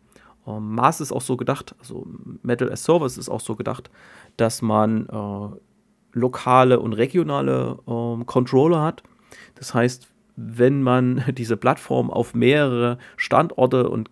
[0.47, 2.07] Ähm, Mars ist auch so gedacht, also
[2.41, 3.89] Metal as Service ist auch so gedacht,
[4.37, 5.49] dass man äh,
[6.13, 9.03] lokale und regionale ähm, Controller hat
[9.55, 14.09] das heißt, wenn man diese Plattform auf mehrere Standorte und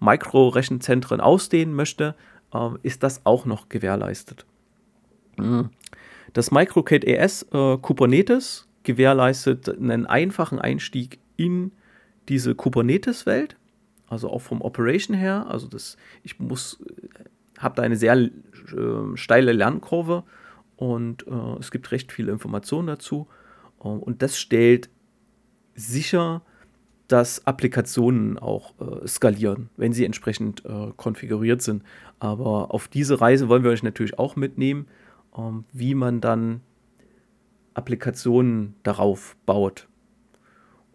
[0.00, 2.14] Mikrorechenzentren ausdehnen möchte,
[2.52, 4.46] äh, ist das auch noch gewährleistet.
[6.32, 11.72] Das MicroCAD ES äh, Kubernetes gewährleistet einen einfachen Einstieg in
[12.28, 13.56] diese Kubernetes-Welt,
[14.08, 15.46] also auch vom Operation her.
[15.48, 16.82] Also das, ich muss,
[17.58, 18.30] habe da eine sehr äh,
[19.14, 20.24] steile Lernkurve
[20.76, 23.28] und äh, es gibt recht viele Informationen dazu.
[23.84, 24.90] Ähm, und das stellt
[25.74, 26.42] sicher,
[27.10, 31.82] dass Applikationen auch äh, skalieren, wenn sie entsprechend äh, konfiguriert sind.
[32.20, 34.86] Aber auf diese Reise wollen wir euch natürlich auch mitnehmen,
[35.36, 36.60] ähm, wie man dann
[37.74, 39.88] Applikationen darauf baut.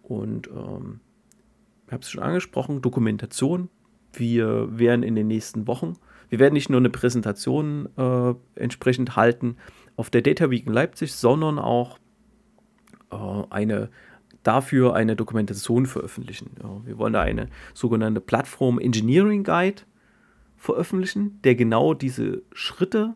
[0.04, 1.02] Und ähm,
[1.88, 3.70] ich habe es schon angesprochen, Dokumentation.
[4.14, 5.98] Wir werden in den nächsten Wochen,
[6.30, 9.58] wir werden nicht nur eine Präsentation äh, entsprechend halten
[9.98, 12.00] auf der Data Week in Leipzig, sondern auch
[13.12, 13.90] äh, eine
[14.46, 16.52] dafür eine Dokumentation veröffentlichen.
[16.62, 19.82] Ja, wir wollen da eine sogenannte Plattform Engineering Guide
[20.56, 23.16] veröffentlichen, der genau diese Schritte,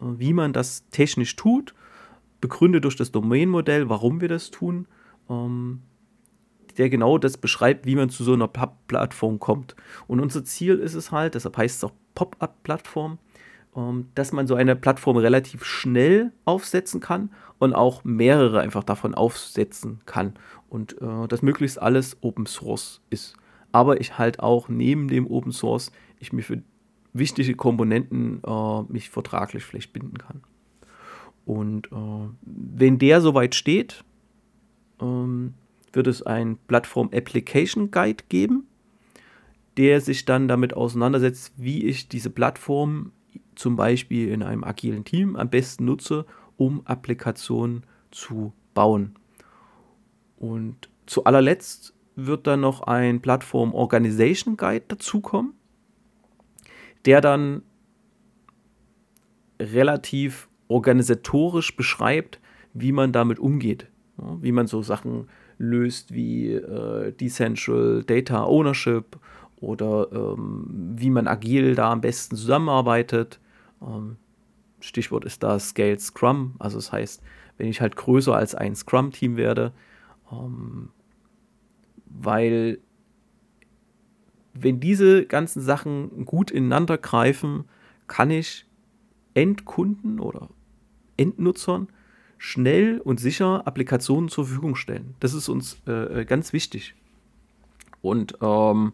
[0.00, 1.74] äh, wie man das technisch tut,
[2.40, 4.86] begründet durch das Domain-Modell, warum wir das tun,
[5.30, 5.82] ähm,
[6.76, 9.76] der genau das beschreibt, wie man zu so einer Plattform kommt.
[10.06, 13.18] Und unser Ziel ist es halt, deshalb heißt es auch Pop-up-Plattform,
[14.14, 20.00] dass man so eine Plattform relativ schnell aufsetzen kann und auch mehrere einfach davon aufsetzen
[20.06, 20.34] kann.
[20.68, 23.34] Und äh, das möglichst alles Open Source ist.
[23.72, 26.62] Aber ich halt auch neben dem Open Source, ich mir für
[27.12, 30.42] wichtige Komponenten äh, mich vertraglich vielleicht binden kann.
[31.44, 34.04] Und äh, wenn der soweit steht,
[35.00, 35.54] ähm,
[35.92, 38.66] wird es ein Plattform Application Guide geben,
[39.76, 43.12] der sich dann damit auseinandersetzt, wie ich diese Plattform
[43.54, 46.26] zum Beispiel in einem agilen Team am besten nutze,
[46.56, 49.14] um Applikationen zu bauen.
[50.36, 55.54] Und zu allerletzt wird dann noch ein Plattform Organization Guide dazukommen,
[57.06, 57.62] der dann
[59.60, 62.40] relativ organisatorisch beschreibt,
[62.72, 63.88] wie man damit umgeht.
[64.16, 65.28] Wie man so Sachen
[65.58, 69.18] löst wie äh, Decentral Data Ownership
[69.60, 73.40] oder ähm, wie man agil da am besten zusammenarbeitet.
[73.82, 74.16] Ähm,
[74.80, 76.54] Stichwort ist da Scale Scrum.
[76.58, 77.22] Also das heißt,
[77.56, 79.72] wenn ich halt größer als ein Scrum-Team werde,
[80.30, 80.90] ähm,
[82.06, 82.78] weil
[84.52, 87.64] wenn diese ganzen Sachen gut ineinander greifen,
[88.06, 88.66] kann ich
[89.34, 90.48] Endkunden oder
[91.16, 91.88] Endnutzern
[92.38, 95.14] schnell und sicher Applikationen zur Verfügung stellen.
[95.20, 96.94] Das ist uns äh, äh, ganz wichtig.
[98.00, 98.92] Und ähm,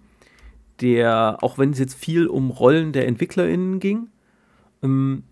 [0.81, 4.09] der, auch wenn es jetzt viel um Rollen der EntwicklerInnen ging,
[4.83, 5.25] ähm,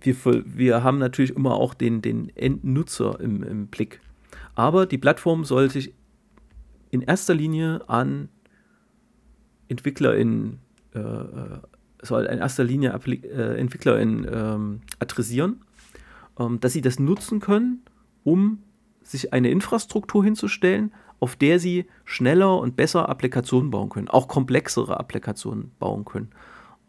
[0.00, 4.00] wir, wir haben natürlich immer auch den, den Endnutzer im, im Blick.
[4.54, 5.94] Aber die Plattform soll sich
[6.90, 8.28] in erster Linie an
[9.68, 10.58] EntwicklerInnen,
[10.94, 11.58] äh, äh
[12.02, 15.60] soll in erster Linie äh, EntwicklerInnen ähm, adressieren
[16.38, 17.82] ähm, dass sie das nutzen können,
[18.24, 18.62] um
[19.02, 24.98] sich eine Infrastruktur hinzustellen, auf der sie schneller und besser Applikationen bauen können, auch komplexere
[24.98, 26.30] Applikationen bauen können.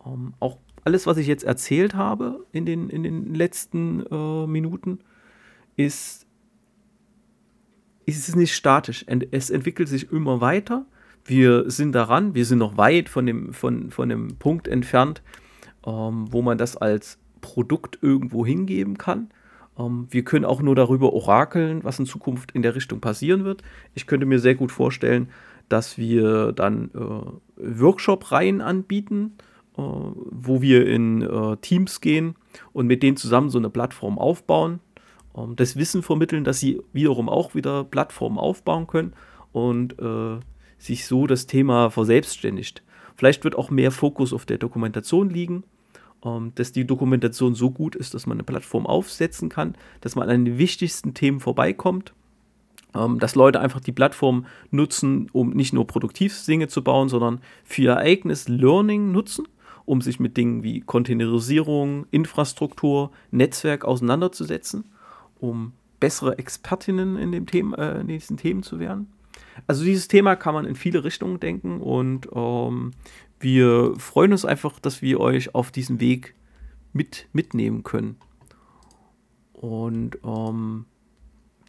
[0.06, 5.00] Ähm, auch alles, was ich jetzt erzählt habe in den, in den letzten äh, Minuten,
[5.76, 6.26] ist,
[8.06, 9.06] ist nicht statisch.
[9.32, 10.86] Es entwickelt sich immer weiter.
[11.26, 15.22] Wir sind daran, wir sind noch weit von dem, von, von dem Punkt entfernt,
[15.86, 19.30] ähm, wo man das als Produkt irgendwo hingeben kann.
[19.78, 23.64] Ähm, wir können auch nur darüber orakeln, was in Zukunft in der Richtung passieren wird.
[23.94, 25.30] Ich könnte mir sehr gut vorstellen,
[25.70, 29.34] dass wir dann äh, Workshop-Reihen anbieten,
[29.78, 32.36] äh, wo wir in äh, Teams gehen
[32.74, 34.80] und mit denen zusammen so eine Plattform aufbauen,
[35.36, 39.14] ähm, das Wissen vermitteln, dass sie wiederum auch wieder Plattformen aufbauen können
[39.52, 40.40] und äh,
[40.78, 42.84] sich so das Thema verselbstständigt.
[43.16, 45.64] Vielleicht wird auch mehr Fokus auf der Dokumentation liegen
[46.56, 50.46] dass die Dokumentation so gut ist, dass man eine Plattform aufsetzen kann, dass man an
[50.46, 52.14] den wichtigsten Themen vorbeikommt,
[52.96, 57.42] ähm, dass Leute einfach die Plattform nutzen, um nicht nur produktiv Dinge zu bauen, sondern
[57.64, 59.48] für ihr eigenes Learning nutzen,
[59.86, 64.86] um sich mit Dingen wie Containerisierung, Infrastruktur, Netzwerk auseinanderzusetzen,
[65.40, 69.08] um bessere Expertinnen in, dem Thema, äh, in diesen Themen zu werden.
[69.66, 72.92] Also dieses Thema kann man in viele Richtungen denken und ähm,
[73.40, 76.36] wir freuen uns einfach, dass wir euch auf diesem Weg
[76.94, 78.18] mit, mitnehmen können.
[79.54, 80.86] Und ähm,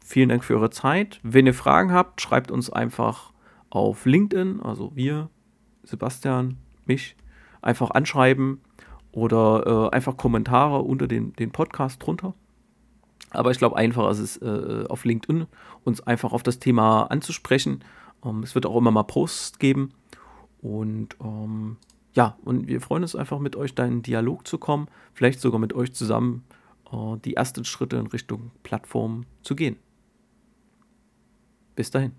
[0.05, 1.21] vielen Dank für eure Zeit.
[1.23, 3.33] Wenn ihr Fragen habt, schreibt uns einfach
[3.71, 5.31] auf LinkedIn, also wir,
[5.83, 7.17] Sebastian, mich,
[7.61, 8.61] einfach anschreiben
[9.13, 12.35] oder äh, einfach Kommentare unter den, den Podcast drunter.
[13.31, 15.47] Aber ich glaube, einfacher ist es äh, auf LinkedIn,
[15.85, 17.85] uns einfach auf das Thema anzusprechen.
[18.25, 19.93] Ähm, es wird auch immer mal Posts geben.
[20.61, 21.77] Und ähm,
[22.13, 25.61] ja, und wir freuen uns einfach mit euch da in Dialog zu kommen, vielleicht sogar
[25.61, 26.45] mit euch zusammen
[26.93, 29.77] äh, die ersten Schritte in Richtung Plattform zu gehen.
[31.77, 32.13] Bis dahin.